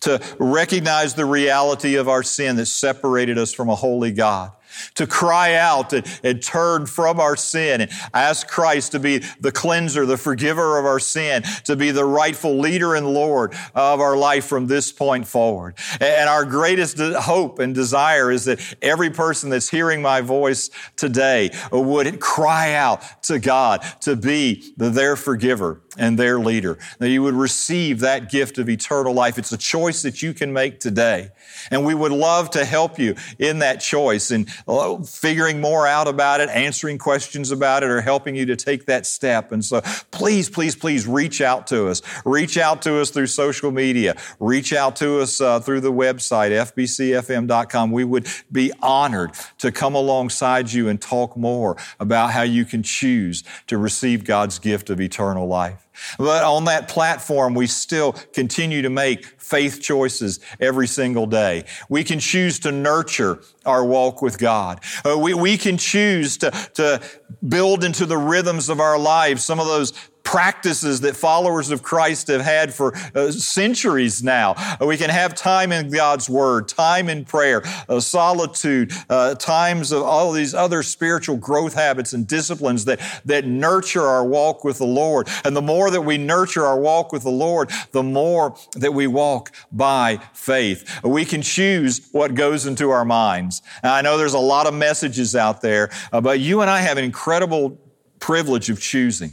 to 0.00 0.22
recognize 0.38 1.12
the 1.16 1.26
reality 1.26 1.96
of 1.96 2.08
our 2.08 2.22
sin 2.22 2.56
that 2.56 2.64
separated 2.64 3.36
us 3.36 3.52
from 3.52 3.68
a 3.68 3.74
holy 3.74 4.10
God, 4.10 4.52
to 4.94 5.06
cry 5.06 5.54
out 5.54 5.92
and, 5.92 6.20
and, 6.22 6.42
turn 6.42 6.84
from 6.84 7.20
our 7.20 7.36
sin 7.36 7.80
and 7.80 7.90
ask 8.12 8.46
Christ 8.48 8.92
to 8.92 8.98
be 8.98 9.22
the 9.40 9.50
cleanser, 9.52 10.04
the 10.04 10.18
forgiver 10.18 10.78
of 10.78 10.84
our 10.84 10.98
sin, 10.98 11.42
to 11.64 11.76
be 11.76 11.90
the 11.90 12.04
rightful 12.04 12.58
leader 12.58 12.94
and 12.94 13.06
Lord 13.06 13.54
of 13.74 14.00
our 14.00 14.16
life 14.16 14.44
from 14.44 14.66
this 14.66 14.92
point 14.92 15.26
forward. 15.26 15.76
And 16.00 16.28
our 16.28 16.44
greatest 16.44 16.98
hope 16.98 17.58
and 17.58 17.74
desire 17.74 18.30
is 18.30 18.44
that 18.44 18.76
every 18.82 19.10
person 19.10 19.50
that's 19.50 19.70
hearing 19.70 20.02
my 20.02 20.20
voice 20.20 20.70
today 20.96 21.50
would 21.72 22.20
cry 22.20 22.74
out 22.74 23.22
to 23.24 23.38
God 23.38 23.82
to 24.02 24.16
be 24.16 24.72
their 24.76 25.16
forgiver 25.16 25.80
and 25.98 26.18
their 26.18 26.38
leader, 26.38 26.78
that 26.98 27.10
you 27.10 27.22
would 27.22 27.34
receive 27.34 28.00
that 28.00 28.30
gift 28.30 28.58
of 28.58 28.68
eternal 28.68 29.12
life. 29.12 29.38
It's 29.38 29.52
a 29.52 29.58
choice 29.58 30.02
that 30.02 30.22
you 30.22 30.34
can 30.34 30.52
make 30.52 30.80
today. 30.80 31.30
And 31.70 31.84
we 31.84 31.94
would 31.94 32.12
love 32.12 32.50
to 32.50 32.64
help 32.64 32.98
you 32.98 33.14
in 33.38 33.60
that 33.60 33.80
choice 33.80 34.30
and 34.30 34.48
uh, 34.66 35.02
figuring 35.02 35.60
more 35.60 35.86
out 35.86 36.08
about 36.08 36.40
it, 36.40 36.48
answering 36.50 36.98
questions 36.98 37.50
about 37.50 37.82
it, 37.82 37.90
or 37.90 38.00
helping 38.00 38.34
you 38.34 38.46
to 38.46 38.56
take 38.56 38.86
that 38.86 39.06
step. 39.06 39.52
And 39.52 39.64
so 39.64 39.80
please, 40.10 40.48
please, 40.48 40.76
please 40.76 41.06
reach 41.06 41.40
out 41.40 41.66
to 41.68 41.88
us. 41.88 42.02
Reach 42.24 42.58
out 42.58 42.82
to 42.82 43.00
us 43.00 43.10
through 43.10 43.28
social 43.28 43.70
media. 43.70 44.16
Reach 44.40 44.72
out 44.72 44.96
to 44.96 45.20
us 45.20 45.40
uh, 45.40 45.60
through 45.60 45.80
the 45.80 45.92
website, 45.92 46.50
fbcfm.com. 46.50 47.90
We 47.90 48.04
would 48.04 48.26
be 48.50 48.72
honored 48.82 49.32
to 49.58 49.72
come 49.72 49.94
alongside 49.94 50.72
you 50.72 50.88
and 50.88 51.00
talk 51.00 51.36
more 51.36 51.76
about 52.00 52.32
how 52.32 52.42
you 52.42 52.64
can 52.64 52.82
choose 52.82 53.44
to 53.66 53.78
receive 53.78 54.24
God's 54.24 54.58
gift 54.58 54.90
of 54.90 55.00
eternal 55.00 55.46
life. 55.46 55.83
But 56.18 56.44
on 56.44 56.64
that 56.66 56.88
platform, 56.88 57.54
we 57.54 57.66
still 57.66 58.12
continue 58.32 58.82
to 58.82 58.90
make 58.90 59.26
faith 59.38 59.80
choices 59.80 60.40
every 60.60 60.86
single 60.86 61.26
day. 61.26 61.64
We 61.88 62.04
can 62.04 62.18
choose 62.18 62.58
to 62.60 62.72
nurture 62.72 63.40
our 63.66 63.84
walk 63.84 64.22
with 64.22 64.38
God. 64.38 64.80
Uh, 65.04 65.18
we, 65.18 65.34
we 65.34 65.58
can 65.58 65.76
choose 65.76 66.38
to, 66.38 66.50
to 66.74 67.00
build 67.46 67.84
into 67.84 68.06
the 68.06 68.18
rhythms 68.18 68.68
of 68.68 68.80
our 68.80 68.98
lives 68.98 69.44
some 69.44 69.60
of 69.60 69.66
those 69.66 69.92
practices 70.24 71.02
that 71.02 71.14
followers 71.14 71.70
of 71.70 71.82
Christ 71.82 72.28
have 72.28 72.40
had 72.40 72.74
for 72.74 72.96
uh, 73.14 73.30
centuries 73.30 74.22
now. 74.22 74.54
We 74.80 74.96
can 74.96 75.10
have 75.10 75.34
time 75.34 75.70
in 75.70 75.90
God's 75.90 76.28
Word, 76.28 76.66
time 76.66 77.08
in 77.08 77.24
prayer, 77.24 77.62
uh, 77.88 78.00
solitude, 78.00 78.92
uh, 79.08 79.34
times 79.36 79.92
of 79.92 80.02
all 80.02 80.32
these 80.32 80.54
other 80.54 80.82
spiritual 80.82 81.36
growth 81.36 81.74
habits 81.74 82.14
and 82.14 82.26
disciplines 82.26 82.86
that, 82.86 83.00
that 83.26 83.46
nurture 83.46 84.02
our 84.02 84.24
walk 84.24 84.64
with 84.64 84.78
the 84.78 84.86
Lord. 84.86 85.28
And 85.44 85.54
the 85.54 85.62
more 85.62 85.90
that 85.90 86.00
we 86.00 86.18
nurture 86.18 86.64
our 86.64 86.80
walk 86.80 87.12
with 87.12 87.22
the 87.22 87.30
Lord, 87.30 87.70
the 87.92 88.02
more 88.02 88.56
that 88.72 88.92
we 88.92 89.06
walk 89.06 89.54
by 89.70 90.20
faith. 90.32 91.00
We 91.04 91.24
can 91.24 91.42
choose 91.42 92.08
what 92.12 92.34
goes 92.34 92.66
into 92.66 92.90
our 92.90 93.04
minds. 93.04 93.62
Now, 93.82 93.94
I 93.94 94.00
know 94.00 94.16
there's 94.16 94.34
a 94.34 94.38
lot 94.38 94.66
of 94.66 94.74
messages 94.74 95.36
out 95.36 95.60
there, 95.60 95.90
uh, 96.12 96.20
but 96.20 96.40
you 96.40 96.62
and 96.62 96.70
I 96.70 96.80
have 96.80 96.96
an 96.96 97.04
incredible 97.04 97.78
privilege 98.18 98.70
of 98.70 98.80
choosing. 98.80 99.32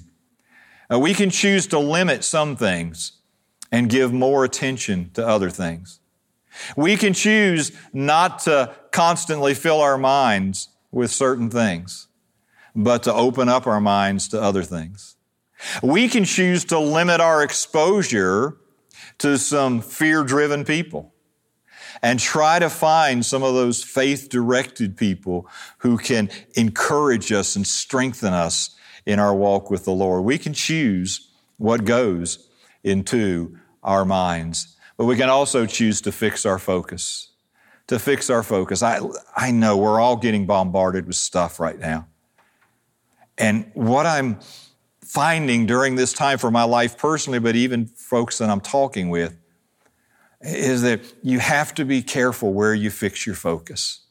Uh, 0.92 1.00
we 1.00 1.14
can 1.14 1.30
choose 1.30 1.68
to 1.68 1.80
limit 1.80 2.24
some 2.24 2.56
things 2.56 3.14
and 3.72 3.90
give 3.90 4.12
more 4.12 4.44
attention 4.44 5.10
to 5.14 5.26
other 5.26 5.50
things. 5.50 6.00
We 6.76 6.98
can 6.98 7.14
choose 7.14 7.72
not 7.94 8.40
to 8.40 8.76
constantly 8.92 9.54
fill 9.54 9.80
our 9.80 9.98
minds 9.98 10.68
with 10.92 11.12
certain 11.12 11.50
things, 11.50 12.08
but 12.76 13.04
to 13.04 13.14
open 13.14 13.48
up 13.48 13.66
our 13.66 13.80
minds 13.80 14.28
to 14.30 14.42
other 14.42 14.64
things. 14.64 15.16
We 15.82 16.10
can 16.10 16.26
choose 16.26 16.66
to 16.66 16.80
limit 16.80 17.22
our 17.22 17.44
exposure 17.44 18.58
to 19.20 19.38
some 19.38 19.80
fear 19.80 20.24
driven 20.24 20.66
people 20.66 21.14
and 22.02 22.20
try 22.20 22.60
to 22.60 22.70
find 22.70 23.26
some 23.26 23.44
of 23.44 23.54
those 23.54 23.84
faith 23.84 24.28
directed 24.30 24.98
people 24.98 25.48
who 25.80 25.98
can 25.98 26.30
encourage 26.56 27.32
us 27.32 27.56
and 27.56 27.66
strengthen 27.66 28.34
us 28.34 28.76
in 29.06 29.20
our 29.20 29.34
walk 29.34 29.70
with 29.70 29.86
the 29.86 29.92
Lord. 29.92 30.24
We 30.24 30.38
can 30.38 30.54
choose 30.54 31.30
what 31.58 31.86
goes 31.86 32.48
into 32.84 33.58
our 33.84 34.06
minds, 34.06 34.76
but 34.98 35.06
we 35.06 35.16
can 35.16 35.30
also 35.30 35.66
choose 35.66 36.02
to 36.02 36.12
fix 36.12 36.46
our 36.46 36.60
focus. 36.60 37.30
To 37.88 38.00
fix 38.00 38.30
our 38.30 38.44
focus. 38.44 38.82
I, 38.84 39.00
I 39.36 39.52
know 39.52 39.78
we're 39.78 40.00
all 40.00 40.16
getting 40.16 40.46
bombarded 40.46 41.08
with 41.08 41.16
stuff 41.16 41.60
right 41.60 41.78
now. 41.78 42.08
And 43.38 43.70
what 43.74 44.06
I'm 44.06 44.40
finding 45.04 45.66
during 45.66 45.96
this 45.96 46.14
time 46.14 46.38
for 46.38 46.52
my 46.52 46.64
life 46.64 46.98
personally, 46.98 47.40
but 47.40 47.56
even 47.56 47.88
folks 47.88 48.38
that 48.38 48.50
I'm 48.50 48.62
talking 48.62 49.10
with, 49.10 49.38
is 50.42 50.84
that 50.84 51.02
you 51.22 51.40
have 51.40 51.74
to 51.76 51.86
be 51.86 52.02
careful 52.02 52.54
where 52.54 52.74
you 52.74 52.90
fix 52.90 53.26
your 53.26 53.36
focus. 53.36 54.06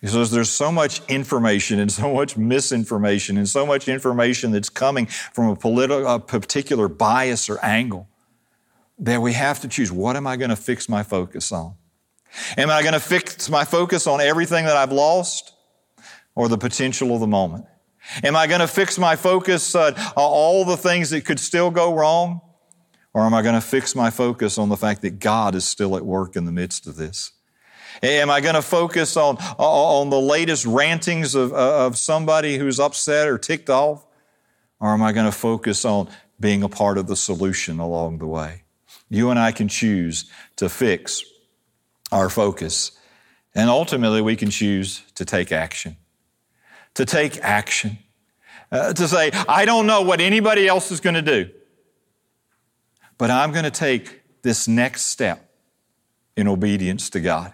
Because 0.00 0.30
there's 0.30 0.50
so 0.50 0.72
much 0.72 1.02
information 1.08 1.78
and 1.78 1.90
so 1.90 2.14
much 2.14 2.36
misinformation 2.36 3.36
and 3.36 3.48
so 3.48 3.66
much 3.66 3.88
information 3.88 4.50
that's 4.50 4.68
coming 4.68 5.06
from 5.06 5.48
a, 5.48 5.56
political, 5.56 6.06
a 6.06 6.18
particular 6.18 6.88
bias 6.88 7.50
or 7.50 7.58
angle 7.64 8.08
that 8.98 9.20
we 9.20 9.32
have 9.32 9.60
to 9.60 9.68
choose 9.68 9.90
what 9.90 10.16
am 10.16 10.26
I 10.26 10.36
going 10.36 10.50
to 10.50 10.56
fix 10.56 10.88
my 10.88 11.02
focus 11.02 11.52
on? 11.52 11.74
Am 12.56 12.70
I 12.70 12.82
going 12.82 12.94
to 12.94 13.00
fix 13.00 13.50
my 13.50 13.64
focus 13.64 14.06
on 14.06 14.20
everything 14.20 14.64
that 14.66 14.76
I've 14.76 14.92
lost 14.92 15.54
or 16.34 16.48
the 16.48 16.58
potential 16.58 17.12
of 17.14 17.20
the 17.20 17.26
moment? 17.26 17.66
Am 18.22 18.36
I 18.36 18.46
going 18.46 18.60
to 18.60 18.68
fix 18.68 18.98
my 18.98 19.16
focus 19.16 19.74
uh, 19.74 19.92
on 19.96 20.12
all 20.16 20.64
the 20.64 20.76
things 20.76 21.10
that 21.10 21.24
could 21.24 21.40
still 21.40 21.70
go 21.70 21.94
wrong? 21.94 22.40
Or 23.12 23.22
am 23.22 23.34
I 23.34 23.42
going 23.42 23.56
to 23.56 23.60
fix 23.60 23.94
my 23.94 24.10
focus 24.10 24.56
on 24.56 24.68
the 24.68 24.76
fact 24.76 25.02
that 25.02 25.18
God 25.18 25.54
is 25.54 25.66
still 25.66 25.96
at 25.96 26.04
work 26.04 26.36
in 26.36 26.44
the 26.44 26.52
midst 26.52 26.86
of 26.86 26.96
this? 26.96 27.32
Am 28.02 28.30
I 28.30 28.40
going 28.40 28.54
to 28.54 28.62
focus 28.62 29.16
on, 29.16 29.36
on 29.58 30.10
the 30.10 30.20
latest 30.20 30.66
rantings 30.66 31.34
of, 31.34 31.52
of 31.52 31.98
somebody 31.98 32.58
who's 32.58 32.80
upset 32.80 33.28
or 33.28 33.38
ticked 33.38 33.70
off? 33.70 34.06
Or 34.80 34.90
am 34.90 35.02
I 35.02 35.12
going 35.12 35.26
to 35.26 35.32
focus 35.32 35.84
on 35.84 36.08
being 36.38 36.62
a 36.62 36.68
part 36.68 36.98
of 36.98 37.06
the 37.06 37.16
solution 37.16 37.78
along 37.78 38.18
the 38.18 38.26
way? 38.26 38.62
You 39.08 39.30
and 39.30 39.38
I 39.38 39.52
can 39.52 39.68
choose 39.68 40.30
to 40.56 40.68
fix 40.68 41.22
our 42.12 42.30
focus. 42.30 42.92
And 43.54 43.68
ultimately, 43.68 44.22
we 44.22 44.36
can 44.36 44.50
choose 44.50 45.02
to 45.16 45.24
take 45.24 45.52
action. 45.52 45.96
To 46.94 47.04
take 47.04 47.38
action. 47.38 47.98
Uh, 48.72 48.92
to 48.92 49.08
say, 49.08 49.32
I 49.48 49.64
don't 49.64 49.86
know 49.86 50.02
what 50.02 50.20
anybody 50.20 50.68
else 50.68 50.92
is 50.92 51.00
going 51.00 51.14
to 51.14 51.22
do, 51.22 51.50
but 53.18 53.28
I'm 53.28 53.50
going 53.50 53.64
to 53.64 53.70
take 53.70 54.22
this 54.42 54.68
next 54.68 55.06
step 55.06 55.50
in 56.36 56.46
obedience 56.46 57.10
to 57.10 57.20
God. 57.20 57.52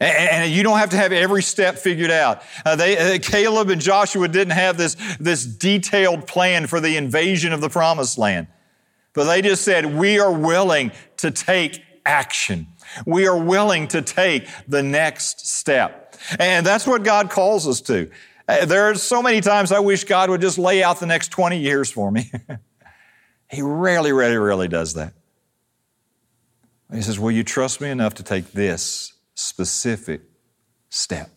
And, 0.00 0.50
you 0.50 0.62
don't 0.62 0.78
have 0.78 0.90
to 0.90 0.96
have 0.96 1.12
every 1.12 1.42
step 1.42 1.78
figured 1.78 2.10
out. 2.10 2.42
Uh, 2.64 2.76
they, 2.76 3.16
uh, 3.16 3.18
Caleb 3.22 3.70
and 3.70 3.80
Joshua 3.80 4.26
didn't 4.28 4.54
have 4.54 4.76
this, 4.76 4.96
this 5.20 5.44
detailed 5.44 6.26
plan 6.26 6.66
for 6.66 6.80
the 6.80 6.96
invasion 6.96 7.52
of 7.52 7.60
the 7.60 7.68
promised 7.68 8.18
land. 8.18 8.48
But 9.12 9.24
they 9.24 9.40
just 9.40 9.62
said, 9.62 9.94
we 9.94 10.18
are 10.18 10.32
willing 10.32 10.90
to 11.18 11.30
take 11.30 11.80
action. 12.04 12.66
We 13.06 13.26
are 13.26 13.38
willing 13.38 13.88
to 13.88 14.02
take 14.02 14.48
the 14.66 14.82
next 14.82 15.46
step. 15.46 16.16
And 16.38 16.66
that's 16.66 16.86
what 16.86 17.04
God 17.04 17.30
calls 17.30 17.66
us 17.68 17.80
to. 17.82 18.10
Uh, 18.48 18.66
there 18.66 18.90
are 18.90 18.94
so 18.96 19.22
many 19.22 19.40
times 19.40 19.72
I 19.72 19.78
wish 19.78 20.04
God 20.04 20.28
would 20.28 20.40
just 20.40 20.58
lay 20.58 20.82
out 20.82 21.00
the 21.00 21.06
next 21.06 21.28
20 21.28 21.58
years 21.58 21.90
for 21.90 22.10
me. 22.10 22.30
he 23.50 23.62
rarely, 23.62 24.12
rarely, 24.12 24.36
rarely 24.36 24.68
does 24.68 24.94
that. 24.94 25.14
He 26.92 27.00
says, 27.00 27.18
Will 27.18 27.30
you 27.30 27.42
trust 27.42 27.80
me 27.80 27.88
enough 27.90 28.14
to 28.14 28.22
take 28.22 28.52
this 28.52 29.13
specific 29.34 30.22
step. 30.88 31.30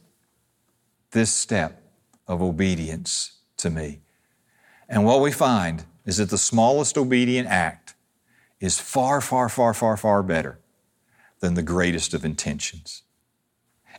this 1.12 1.34
step 1.34 1.82
of 2.28 2.42
obedience 2.42 3.38
to 3.56 3.70
me. 3.70 4.02
And 4.90 5.06
what 5.06 5.22
we 5.22 5.32
find 5.32 5.86
is 6.06 6.18
that 6.18 6.30
the 6.30 6.38
smallest 6.38 6.98
obedient 6.98 7.48
act 7.48 7.96
is 8.60 8.80
far, 8.80 9.22
far, 9.22 9.50
far, 9.50 9.74
far, 9.74 9.98
far 9.98 10.22
better 10.22 10.60
than 11.40 11.54
the 11.54 11.64
greatest 11.64 12.14
of 12.14 12.26
intentions. 12.26 13.04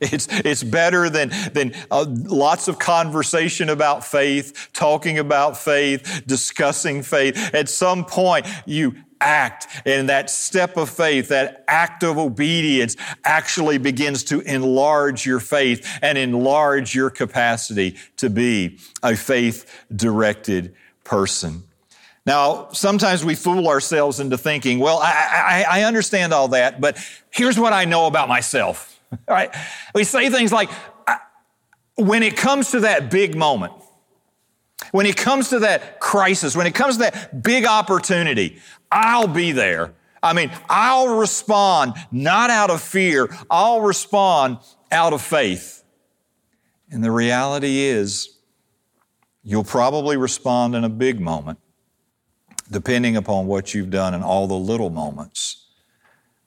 It's, 0.00 0.28
it's 0.30 0.62
better 0.62 1.10
than, 1.10 1.30
than 1.52 1.74
uh, 1.90 2.06
lots 2.08 2.68
of 2.68 2.78
conversation 2.78 3.68
about 3.68 4.04
faith, 4.04 4.70
talking 4.72 5.18
about 5.18 5.56
faith, 5.56 6.22
discussing 6.26 7.02
faith. 7.02 7.54
At 7.54 7.68
some 7.68 8.04
point, 8.04 8.46
you 8.66 8.94
act 9.20 9.66
and 9.84 10.08
that 10.08 10.30
step 10.30 10.76
of 10.76 10.88
faith, 10.88 11.28
that 11.28 11.64
act 11.68 12.02
of 12.02 12.18
obedience 12.18 12.96
actually 13.24 13.78
begins 13.78 14.24
to 14.24 14.40
enlarge 14.40 15.26
your 15.26 15.40
faith 15.40 15.98
and 16.02 16.16
enlarge 16.16 16.94
your 16.94 17.10
capacity 17.10 17.96
to 18.16 18.30
be 18.30 18.78
a 19.02 19.16
faith 19.16 19.84
directed 19.94 20.74
person. 21.04 21.62
Now, 22.26 22.68
sometimes 22.72 23.24
we 23.24 23.34
fool 23.34 23.68
ourselves 23.68 24.20
into 24.20 24.36
thinking, 24.36 24.80
well, 24.80 24.98
I, 24.98 25.64
I, 25.68 25.80
I 25.80 25.82
understand 25.84 26.34
all 26.34 26.48
that, 26.48 26.80
but 26.80 26.98
here's 27.30 27.58
what 27.58 27.72
I 27.72 27.86
know 27.86 28.06
about 28.06 28.28
myself. 28.28 28.97
Right? 29.28 29.54
We 29.94 30.04
say 30.04 30.28
things 30.28 30.52
like, 30.52 30.70
when 31.96 32.22
it 32.22 32.36
comes 32.36 32.70
to 32.70 32.80
that 32.80 33.10
big 33.10 33.36
moment, 33.36 33.72
when 34.92 35.06
it 35.06 35.16
comes 35.16 35.48
to 35.50 35.60
that 35.60 36.00
crisis, 36.00 36.56
when 36.56 36.66
it 36.66 36.74
comes 36.74 36.96
to 36.96 37.02
that 37.04 37.42
big 37.42 37.66
opportunity, 37.66 38.58
I'll 38.90 39.26
be 39.26 39.52
there. 39.52 39.94
I 40.22 40.32
mean, 40.32 40.50
I'll 40.68 41.16
respond 41.16 41.94
not 42.10 42.50
out 42.50 42.70
of 42.70 42.80
fear, 42.80 43.28
I'll 43.50 43.80
respond 43.80 44.58
out 44.90 45.12
of 45.12 45.22
faith. 45.22 45.82
And 46.90 47.04
the 47.04 47.10
reality 47.10 47.80
is, 47.80 48.38
you'll 49.42 49.64
probably 49.64 50.16
respond 50.16 50.74
in 50.74 50.84
a 50.84 50.88
big 50.88 51.20
moment, 51.20 51.58
depending 52.70 53.16
upon 53.16 53.46
what 53.46 53.74
you've 53.74 53.90
done 53.90 54.14
in 54.14 54.22
all 54.22 54.46
the 54.46 54.54
little 54.54 54.90
moments 54.90 55.66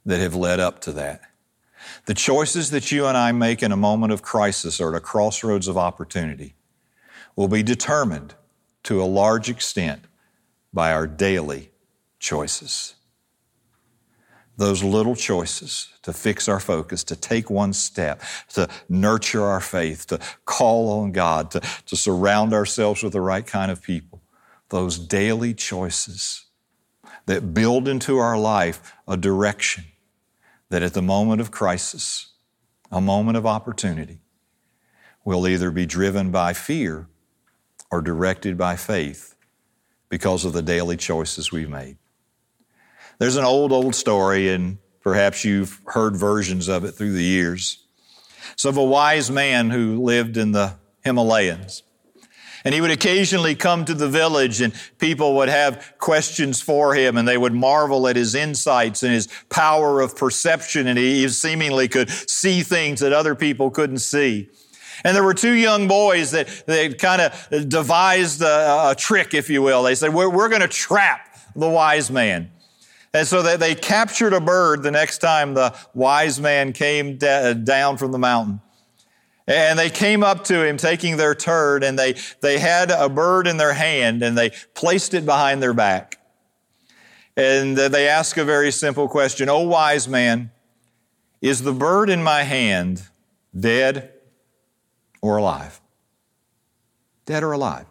that 0.05 0.19
have 0.19 0.35
led 0.35 0.59
up 0.59 0.81
to 0.81 0.91
that. 0.93 1.21
The 2.05 2.13
choices 2.13 2.71
that 2.71 2.91
you 2.91 3.05
and 3.05 3.15
I 3.15 3.31
make 3.31 3.61
in 3.61 3.71
a 3.71 3.77
moment 3.77 4.11
of 4.11 4.21
crisis 4.21 4.81
or 4.81 4.89
at 4.89 4.97
a 4.97 4.99
crossroads 4.99 5.67
of 5.67 5.77
opportunity 5.77 6.55
will 7.35 7.47
be 7.47 7.63
determined 7.63 8.33
to 8.83 9.01
a 9.01 9.05
large 9.05 9.49
extent 9.49 10.05
by 10.73 10.91
our 10.91 11.05
daily 11.05 11.69
choices. 12.19 12.95
Those 14.57 14.83
little 14.83 15.15
choices 15.15 15.89
to 16.01 16.13
fix 16.13 16.47
our 16.47 16.59
focus, 16.59 17.03
to 17.05 17.15
take 17.15 17.49
one 17.49 17.73
step, 17.73 18.21
to 18.53 18.67
nurture 18.89 19.43
our 19.43 19.61
faith, 19.61 20.07
to 20.07 20.19
call 20.45 21.01
on 21.01 21.11
God, 21.11 21.51
to, 21.51 21.61
to 21.85 21.95
surround 21.95 22.53
ourselves 22.53 23.03
with 23.03 23.13
the 23.13 23.21
right 23.21 23.45
kind 23.45 23.71
of 23.71 23.81
people. 23.81 24.21
Those 24.69 24.97
daily 24.97 25.53
choices 25.53 26.45
that 27.27 27.53
build 27.53 27.87
into 27.87 28.17
our 28.17 28.37
life 28.37 28.93
a 29.07 29.17
direction 29.17 29.85
that 30.71 30.81
at 30.81 30.93
the 30.93 31.01
moment 31.01 31.41
of 31.41 31.51
crisis, 31.51 32.31
a 32.89 33.01
moment 33.01 33.35
of 33.37 33.45
opportunity, 33.45 34.21
will 35.25 35.45
either 35.45 35.69
be 35.69 35.85
driven 35.85 36.31
by 36.31 36.53
fear 36.53 37.07
or 37.91 38.01
directed 38.01 38.57
by 38.57 38.77
faith 38.77 39.35
because 40.07 40.45
of 40.45 40.53
the 40.53 40.61
daily 40.61 40.95
choices 40.95 41.51
we've 41.51 41.69
made. 41.69 41.97
There's 43.19 43.35
an 43.35 43.43
old, 43.43 43.73
old 43.73 43.93
story, 43.95 44.47
and 44.47 44.77
perhaps 45.01 45.43
you've 45.43 45.81
heard 45.87 46.15
versions 46.15 46.69
of 46.69 46.85
it 46.85 46.93
through 46.93 47.13
the 47.13 47.23
years. 47.23 47.85
It's 48.53 48.63
of 48.63 48.77
a 48.77 48.83
wise 48.83 49.29
man 49.29 49.71
who 49.71 50.01
lived 50.01 50.37
in 50.37 50.53
the 50.53 50.75
Himalayas. 51.03 51.83
And 52.63 52.75
he 52.75 52.81
would 52.81 52.91
occasionally 52.91 53.55
come 53.55 53.85
to 53.85 53.93
the 53.93 54.07
village 54.07 54.61
and 54.61 54.73
people 54.99 55.35
would 55.37 55.49
have 55.49 55.95
questions 55.97 56.61
for 56.61 56.93
him 56.93 57.17
and 57.17 57.27
they 57.27 57.37
would 57.37 57.53
marvel 57.53 58.07
at 58.07 58.15
his 58.15 58.35
insights 58.35 59.01
and 59.03 59.11
his 59.11 59.27
power 59.49 59.99
of 59.99 60.15
perception 60.15 60.87
and 60.87 60.97
he 60.97 61.27
seemingly 61.29 61.87
could 61.87 62.09
see 62.09 62.61
things 62.61 62.99
that 62.99 63.13
other 63.13 63.33
people 63.33 63.71
couldn't 63.71 63.99
see. 63.99 64.49
And 65.03 65.15
there 65.15 65.23
were 65.23 65.33
two 65.33 65.53
young 65.53 65.87
boys 65.87 66.31
that, 66.31 66.47
that 66.67 66.99
kind 66.99 67.21
of 67.21 67.69
devised 67.69 68.41
a, 68.41 68.91
a, 68.91 68.95
trick, 68.95 69.33
if 69.33 69.49
you 69.49 69.61
will. 69.61 69.83
They 69.83 69.95
said, 69.95 70.13
we're, 70.13 70.29
we're 70.29 70.49
going 70.49 70.61
to 70.61 70.67
trap 70.67 71.35
the 71.55 71.69
wise 71.69 72.11
man. 72.11 72.51
And 73.13 73.27
so 73.27 73.41
they, 73.41 73.57
they 73.57 73.75
captured 73.75 74.33
a 74.33 74.39
bird 74.39 74.83
the 74.83 74.91
next 74.91 75.17
time 75.17 75.53
the 75.53 75.75
wise 75.93 76.39
man 76.39 76.71
came 76.71 77.17
da- 77.17 77.53
down 77.53 77.97
from 77.97 78.11
the 78.11 78.19
mountain. 78.19 78.61
And 79.51 79.77
they 79.77 79.89
came 79.89 80.23
up 80.23 80.45
to 80.45 80.65
him 80.65 80.77
taking 80.77 81.17
their 81.17 81.35
turd 81.35 81.83
and 81.83 81.99
they, 81.99 82.15
they 82.39 82.57
had 82.57 82.89
a 82.89 83.09
bird 83.09 83.47
in 83.47 83.57
their 83.57 83.73
hand 83.73 84.23
and 84.23 84.37
they 84.37 84.51
placed 84.75 85.13
it 85.13 85.25
behind 85.25 85.61
their 85.61 85.73
back. 85.73 86.19
And 87.35 87.75
they 87.75 88.07
ask 88.07 88.37
a 88.37 88.45
very 88.45 88.71
simple 88.71 89.09
question. 89.09 89.49
Oh, 89.49 89.59
wise 89.59 90.07
man, 90.07 90.51
is 91.41 91.63
the 91.63 91.73
bird 91.73 92.09
in 92.09 92.23
my 92.23 92.43
hand 92.43 93.03
dead 93.57 94.13
or 95.21 95.35
alive? 95.35 95.81
Dead 97.25 97.43
or 97.43 97.51
alive? 97.51 97.87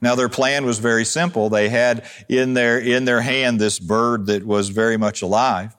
Now 0.00 0.14
their 0.14 0.28
plan 0.28 0.64
was 0.64 0.78
very 0.78 1.04
simple. 1.04 1.48
They 1.48 1.70
had 1.70 2.04
in 2.28 2.54
their, 2.54 2.78
in 2.78 3.04
their 3.04 3.22
hand 3.22 3.58
this 3.58 3.80
bird 3.80 4.26
that 4.26 4.46
was 4.46 4.68
very 4.68 4.96
much 4.96 5.22
alive. 5.22 5.74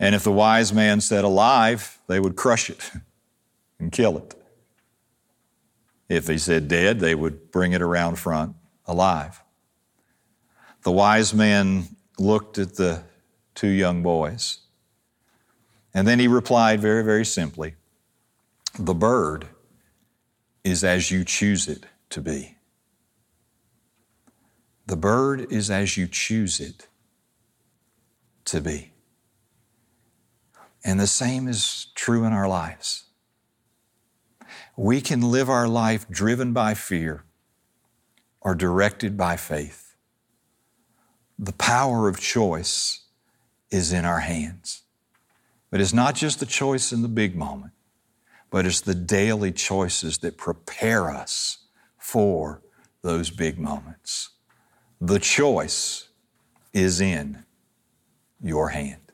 And 0.00 0.14
if 0.14 0.24
the 0.24 0.32
wise 0.32 0.72
man 0.72 1.02
said 1.02 1.24
alive, 1.24 1.98
they 2.06 2.20
would 2.20 2.34
crush 2.34 2.70
it. 2.70 2.90
and 3.78 3.92
kill 3.92 4.18
it. 4.18 4.34
If 6.08 6.26
they 6.26 6.38
said 6.38 6.68
dead, 6.68 7.00
they 7.00 7.14
would 7.14 7.50
bring 7.50 7.72
it 7.72 7.82
around 7.82 8.16
front 8.16 8.56
alive. 8.86 9.42
The 10.82 10.92
wise 10.92 11.34
man 11.34 11.96
looked 12.18 12.58
at 12.58 12.76
the 12.76 13.02
two 13.54 13.68
young 13.68 14.02
boys, 14.02 14.60
and 15.92 16.06
then 16.06 16.18
he 16.18 16.28
replied 16.28 16.80
very, 16.80 17.04
very 17.04 17.24
simply 17.24 17.74
The 18.78 18.94
bird 18.94 19.48
is 20.64 20.82
as 20.82 21.10
you 21.10 21.24
choose 21.24 21.68
it 21.68 21.84
to 22.10 22.20
be. 22.20 22.56
The 24.86 24.96
bird 24.96 25.52
is 25.52 25.70
as 25.70 25.98
you 25.98 26.06
choose 26.06 26.60
it 26.60 26.88
to 28.46 28.62
be. 28.62 28.92
And 30.82 30.98
the 30.98 31.06
same 31.06 31.48
is 31.48 31.88
true 31.94 32.24
in 32.24 32.32
our 32.32 32.48
lives 32.48 33.07
we 34.78 35.00
can 35.00 35.20
live 35.20 35.50
our 35.50 35.66
life 35.66 36.08
driven 36.08 36.52
by 36.52 36.72
fear 36.72 37.24
or 38.40 38.54
directed 38.54 39.16
by 39.16 39.36
faith. 39.36 39.96
The 41.36 41.52
power 41.54 42.08
of 42.08 42.20
choice 42.20 43.00
is 43.72 43.92
in 43.92 44.04
our 44.04 44.20
hands. 44.20 44.82
But 45.68 45.80
it's 45.80 45.92
not 45.92 46.14
just 46.14 46.38
the 46.38 46.46
choice 46.46 46.92
in 46.92 47.02
the 47.02 47.08
big 47.08 47.34
moment, 47.34 47.72
but 48.50 48.66
it's 48.66 48.80
the 48.80 48.94
daily 48.94 49.50
choices 49.50 50.18
that 50.18 50.38
prepare 50.38 51.10
us 51.10 51.58
for 51.98 52.62
those 53.02 53.30
big 53.30 53.58
moments. 53.58 54.30
The 55.00 55.18
choice 55.18 56.08
is 56.72 57.00
in 57.00 57.44
your 58.40 58.68
hand. 58.68 59.12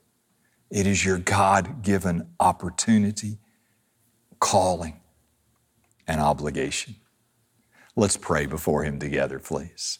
It 0.70 0.86
is 0.86 1.06
your 1.06 1.18
God 1.18 1.82
given 1.82 2.28
opportunity, 2.38 3.38
calling, 4.38 5.00
and 6.06 6.20
obligation. 6.20 6.96
Let's 7.96 8.16
pray 8.16 8.46
before 8.46 8.84
Him 8.84 8.98
together, 8.98 9.38
please. 9.38 9.98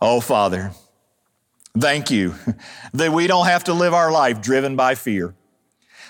Oh, 0.00 0.20
Father, 0.20 0.72
thank 1.78 2.10
you 2.10 2.34
that 2.92 3.12
we 3.12 3.26
don't 3.26 3.46
have 3.46 3.64
to 3.64 3.74
live 3.74 3.94
our 3.94 4.12
life 4.12 4.40
driven 4.40 4.76
by 4.76 4.94
fear. 4.94 5.34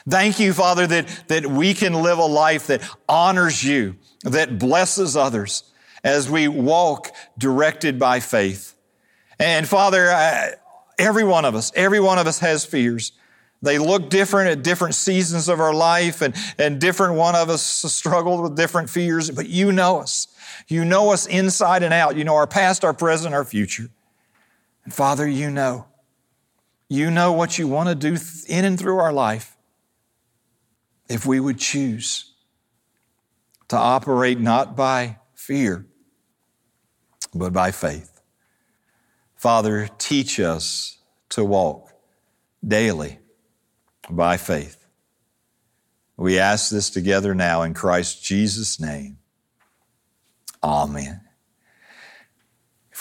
Thank 0.09 0.39
you, 0.39 0.53
Father, 0.53 0.87
that, 0.87 1.25
that 1.29 1.47
we 1.47 1.73
can 1.73 1.95
live 1.95 2.19
a 2.19 2.27
life 2.27 2.67
that 2.67 2.83
honors 3.09 3.65
you, 3.65 3.97
that 4.23 4.59
blesses 4.59 5.17
others 5.17 5.65
as 6.03 6.29
we 6.29 6.47
walk 6.47 7.11
directed 7.39 7.99
by 7.99 8.21
faith. 8.21 8.75
And 9.39 9.67
Father, 9.67 10.57
every 10.99 11.25
one 11.25 11.47
of 11.47 11.55
us, 11.55 11.73
every 11.75 12.01
one 12.01 12.19
of 12.19 12.27
us 12.27 12.41
has 12.41 12.67
fears. 12.67 13.13
They 13.65 13.79
look 13.79 14.11
different 14.11 14.51
at 14.51 14.63
different 14.63 14.95
seasons 14.95 15.49
of 15.49 15.59
our 15.59 15.73
life 15.73 16.21
and, 16.21 16.35
and 16.59 16.79
different 16.79 17.15
one 17.15 17.35
of 17.35 17.49
us 17.49 17.63
struggled 17.63 18.43
with 18.43 18.57
different 18.57 18.91
fears, 18.91 19.31
but 19.31 19.49
you 19.49 19.73
know 19.73 20.01
us. 20.01 20.29
You 20.69 20.85
know 20.85 21.13
us 21.13 21.27
inside 21.27 21.83
and 21.83 21.95
out. 21.95 22.15
You 22.15 22.25
know 22.25 22.35
our 22.35 22.47
past, 22.47 22.85
our 22.85 22.93
present, 22.93 23.35
our 23.35 23.45
future. 23.45 23.89
And 24.85 24.93
Father, 24.93 25.27
you 25.27 25.51
know. 25.51 25.87
You 26.91 27.11
know 27.11 27.33
what 27.33 27.59
you 27.59 27.67
want 27.67 27.89
to 27.89 27.95
do 27.95 28.19
in 28.49 28.67
and 28.67 28.79
through 28.79 28.99
our 28.99 29.15
life. 29.15 29.57
If 31.09 31.25
we 31.25 31.41
would 31.41 31.59
choose 31.59 32.35
to 33.69 33.77
operate 33.77 34.39
not 34.39 34.77
by 34.77 35.21
fear, 35.35 35.87
but 37.35 37.55
by 37.55 37.71
faith. 37.71 38.21
Father, 39.37 39.89
teach 39.97 40.39
us 40.39 40.99
to 41.31 41.43
walk 41.43 41.93
daily 42.67 43.21
by 44.11 44.37
faith. 44.37 44.85
We 46.17 46.39
ask 46.39 46.71
this 46.71 46.91
together 46.91 47.35
now 47.35 47.63
in 47.63 47.75
Christ 47.75 48.25
Jesus' 48.25 48.79
name. 48.79 49.19
Amen. 50.63 51.21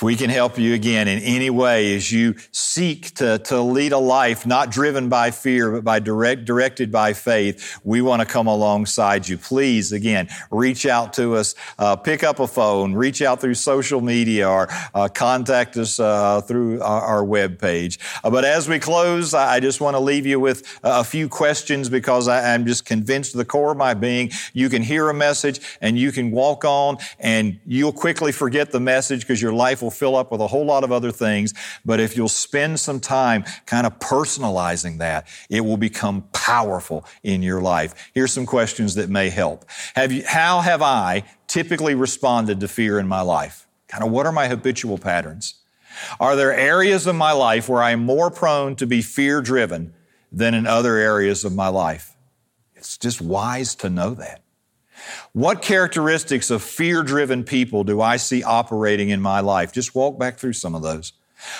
We 0.03 0.17
can 0.17 0.29
help 0.29 0.59
you 0.59 0.73
again 0.73 1.07
in 1.07 1.19
any 1.19 1.49
way 1.49 1.95
as 1.95 2.11
you 2.11 2.35
seek 2.51 3.15
to, 3.15 3.37
to 3.37 3.61
lead 3.61 3.93
a 3.93 3.97
life 3.97 4.45
not 4.45 4.69
driven 4.69 5.07
by 5.07 5.31
fear, 5.31 5.71
but 5.71 5.85
by 5.85 5.99
direct, 5.99 6.43
directed 6.43 6.91
by 6.91 7.13
faith, 7.13 7.79
we 7.85 8.01
want 8.01 8.19
to 8.19 8.25
come 8.25 8.47
alongside 8.47 9.29
you. 9.29 9.37
Please, 9.37 9.93
again, 9.93 10.27
reach 10.51 10.85
out 10.85 11.13
to 11.13 11.37
us, 11.37 11.55
uh, 11.79 11.95
pick 11.95 12.21
up 12.21 12.39
a 12.39 12.47
phone, 12.47 12.93
reach 12.93 13.21
out 13.21 13.39
through 13.39 13.53
social 13.53 14.01
media 14.01 14.49
or 14.49 14.67
uh, 14.93 15.07
contact 15.07 15.77
us 15.77 16.01
uh, 16.01 16.41
through 16.41 16.81
our, 16.81 17.01
our 17.01 17.23
web 17.23 17.57
page. 17.57 17.97
Uh, 18.25 18.29
but 18.29 18.43
as 18.43 18.67
we 18.67 18.79
close, 18.79 19.33
I 19.33 19.61
just 19.61 19.79
want 19.79 19.95
to 19.95 20.01
leave 20.01 20.25
you 20.25 20.37
with 20.37 20.79
a 20.83 21.05
few 21.05 21.29
questions 21.29 21.87
because 21.87 22.27
I, 22.27 22.53
I'm 22.53 22.65
just 22.65 22.83
convinced 22.83 23.31
to 23.31 23.37
the 23.37 23.45
core 23.45 23.71
of 23.71 23.77
my 23.77 23.93
being 23.93 24.31
you 24.51 24.67
can 24.67 24.81
hear 24.81 25.07
a 25.07 25.13
message 25.13 25.61
and 25.79 25.97
you 25.97 26.11
can 26.11 26.29
walk 26.31 26.65
on 26.65 26.97
and 27.19 27.57
you'll 27.65 27.93
quickly 27.93 28.33
forget 28.33 28.71
the 28.71 28.81
message 28.81 29.21
because 29.21 29.41
your 29.41 29.53
life 29.53 29.81
will 29.81 29.92
fill 29.93 30.15
up 30.15 30.31
with 30.31 30.41
a 30.41 30.47
whole 30.47 30.65
lot 30.65 30.83
of 30.83 30.91
other 30.91 31.11
things. 31.11 31.53
But 31.85 31.99
if 31.99 32.17
you'll 32.17 32.27
spend 32.29 32.79
some 32.79 32.99
time 32.99 33.45
kind 33.65 33.87
of 33.87 33.99
personalizing 33.99 34.97
that, 34.99 35.27
it 35.49 35.61
will 35.61 35.77
become 35.77 36.27
powerful 36.33 37.05
in 37.23 37.41
your 37.41 37.61
life. 37.61 38.11
Here's 38.13 38.33
some 38.33 38.45
questions 38.45 38.95
that 38.95 39.09
may 39.09 39.29
help. 39.29 39.65
Have 39.95 40.11
you, 40.11 40.23
how 40.25 40.61
have 40.61 40.81
I 40.81 41.23
typically 41.47 41.95
responded 41.95 42.59
to 42.59 42.67
fear 42.67 42.99
in 42.99 43.07
my 43.07 43.21
life? 43.21 43.67
Kind 43.87 44.03
of 44.03 44.11
what 44.11 44.25
are 44.25 44.31
my 44.31 44.47
habitual 44.47 44.97
patterns? 44.97 45.55
Are 46.19 46.35
there 46.35 46.53
areas 46.53 47.07
of 47.07 47.15
my 47.15 47.31
life 47.31 47.69
where 47.69 47.83
I 47.83 47.91
am 47.91 48.03
more 48.03 48.31
prone 48.31 48.75
to 48.77 48.87
be 48.87 49.01
fear 49.01 49.41
driven 49.41 49.93
than 50.31 50.53
in 50.53 50.65
other 50.65 50.97
areas 50.97 51.45
of 51.45 51.53
my 51.53 51.67
life? 51.67 52.15
It's 52.75 52.97
just 52.97 53.21
wise 53.21 53.75
to 53.75 53.89
know 53.89 54.13
that. 54.15 54.42
What 55.33 55.61
characteristics 55.61 56.49
of 56.49 56.61
fear 56.61 57.03
driven 57.03 57.43
people 57.43 57.83
do 57.83 58.01
I 58.01 58.17
see 58.17 58.43
operating 58.43 59.09
in 59.09 59.21
my 59.21 59.39
life? 59.39 59.73
Just 59.73 59.95
walk 59.95 60.19
back 60.19 60.37
through 60.37 60.53
some 60.53 60.75
of 60.75 60.81
those. 60.81 61.13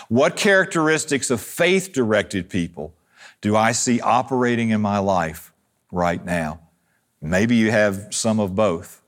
What 0.08 0.36
characteristics 0.36 1.30
of 1.30 1.42
faith 1.42 1.92
directed 1.92 2.50
people 2.50 2.94
do 3.42 3.56
I 3.56 3.74
see 3.74 4.00
operating 4.00 4.70
in 4.70 4.82
my 4.82 5.00
life 5.00 5.52
right 5.92 6.24
now? 6.24 6.60
Maybe 7.22 7.56
you 7.56 7.72
have 7.72 8.08
some 8.12 8.40
of 8.40 8.56
both. 8.56 9.02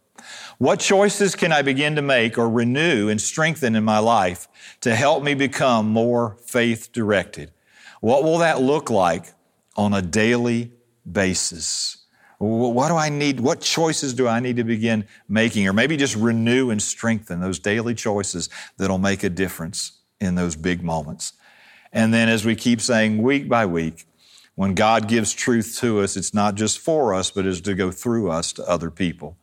What 0.58 0.80
choices 0.80 1.36
can 1.36 1.52
I 1.52 1.62
begin 1.62 1.96
to 1.96 2.02
make 2.02 2.38
or 2.38 2.50
renew 2.50 3.10
and 3.10 3.20
strengthen 3.20 3.76
in 3.76 3.84
my 3.84 4.00
life 4.00 4.48
to 4.82 4.96
help 4.96 5.24
me 5.24 5.34
become 5.34 5.90
more 5.90 6.38
faith 6.46 6.92
directed? 6.92 7.52
What 8.00 8.24
will 8.24 8.38
that 8.40 8.62
look 8.62 8.90
like 8.90 9.34
on 9.76 9.94
a 9.94 10.02
daily 10.02 10.72
basis? 11.10 12.05
What 12.38 12.90
do 12.90 12.96
I 12.96 13.10
need? 13.10 13.40
What 13.40 13.62
choices 13.62 14.14
do 14.14 14.28
I 14.28 14.40
need 14.40 14.58
to 14.58 14.64
begin 14.64 15.08
making? 15.28 15.68
Or 15.68 15.74
maybe 15.74 15.98
just 15.98 16.16
renew 16.16 16.70
and 16.70 16.82
strengthen 16.82 17.40
those 17.40 17.60
daily 17.60 17.96
choices 17.96 18.50
that'll 18.78 18.98
make 18.98 19.24
a 19.24 19.30
difference 19.30 20.00
in 20.20 20.36
those 20.36 20.56
big 20.56 20.84
moments. 20.84 21.34
And 21.94 22.14
then 22.14 22.28
as 22.28 22.44
we 22.44 22.56
keep 22.56 22.82
saying 22.82 23.22
week 23.22 23.48
by 23.48 23.66
week, 23.66 24.06
when 24.56 24.74
God 24.74 25.08
gives 25.08 25.34
truth 25.34 25.78
to 25.80 26.02
us, 26.02 26.16
it's 26.16 26.34
not 26.34 26.56
just 26.56 26.80
for 26.80 27.14
us, 27.14 27.32
but 27.32 27.46
is 27.46 27.62
to 27.62 27.74
go 27.74 27.92
through 27.92 28.32
us 28.32 28.54
to 28.54 28.64
other 28.70 28.90
people. 28.90 29.38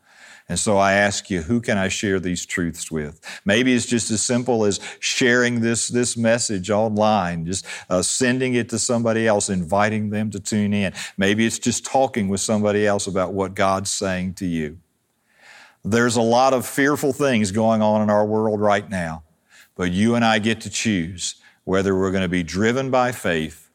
And 0.49 0.59
so 0.59 0.76
I 0.76 0.95
ask 0.95 1.30
you, 1.30 1.43
who 1.43 1.61
can 1.61 1.78
I 1.78 1.88
share 1.88 2.20
these 2.20 2.45
truths 2.45 2.90
with? 2.90 3.20
Maybe 3.45 3.72
it's 3.72 3.86
just 3.86 4.11
as 4.11 4.22
simple 4.22 4.64
as 4.64 4.80
sharing 4.99 5.61
this, 5.61 5.88
this 5.88 6.16
message 6.16 6.70
online, 6.70 7.47
just 7.47 7.64
uh, 7.88 8.03
sending 8.03 8.55
it 8.55 8.68
to 8.70 8.78
somebody 8.78 9.26
else, 9.26 9.49
inviting 9.49 10.11
them 10.11 10.30
to 10.30 10.40
tune 10.40 10.72
in. 10.74 10.93
Maybe 11.16 11.47
it's 11.47 11.59
just 11.59 11.86
talking 11.86 12.28
with 12.28 12.40
somebody 12.40 12.86
else 12.86 13.07
about 13.07 13.32
what 13.32 13.55
God's 13.55 13.90
saying 13.90 14.34
to 14.34 14.47
you. 14.47 14.78
There's 15.84 16.16
a 16.16 16.22
lot 16.22 16.53
of 16.53 16.66
fearful 16.66 17.12
things 17.12 17.51
going 17.51 17.82
on 17.82 18.03
in 18.03 18.11
our 18.11 18.24
world 18.24 18.61
right 18.61 18.88
now, 18.88 19.24
but 19.74 19.90
you 19.90 20.14
and 20.14 20.24
I 20.24 20.38
get 20.38 20.61
to 20.62 20.70
choose 20.70 21.36
whether 21.64 21.97
we're 21.97 22.11
going 22.11 22.22
to 22.22 22.28
be 22.28 22.43
driven 22.43 22.90
by 22.90 23.12
faith 23.12 23.70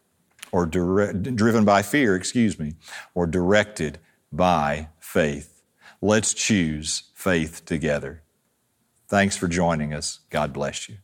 or 0.52 0.66
dire- 0.66 1.14
driven 1.14 1.66
by 1.66 1.82
fear, 1.82 2.16
excuse 2.16 2.60
me, 2.60 2.76
or 3.14 3.28
directed 3.28 4.00
by 4.32 4.90
faith. 5.00 5.57
Let's 6.02 6.36
choose 6.36 7.10
faith 7.16 7.66
together. 7.66 8.22
Thanks 9.08 9.36
for 9.36 9.48
joining 9.48 9.94
us. 9.94 10.20
God 10.30 10.54
bless 10.54 10.88
you. 10.88 10.98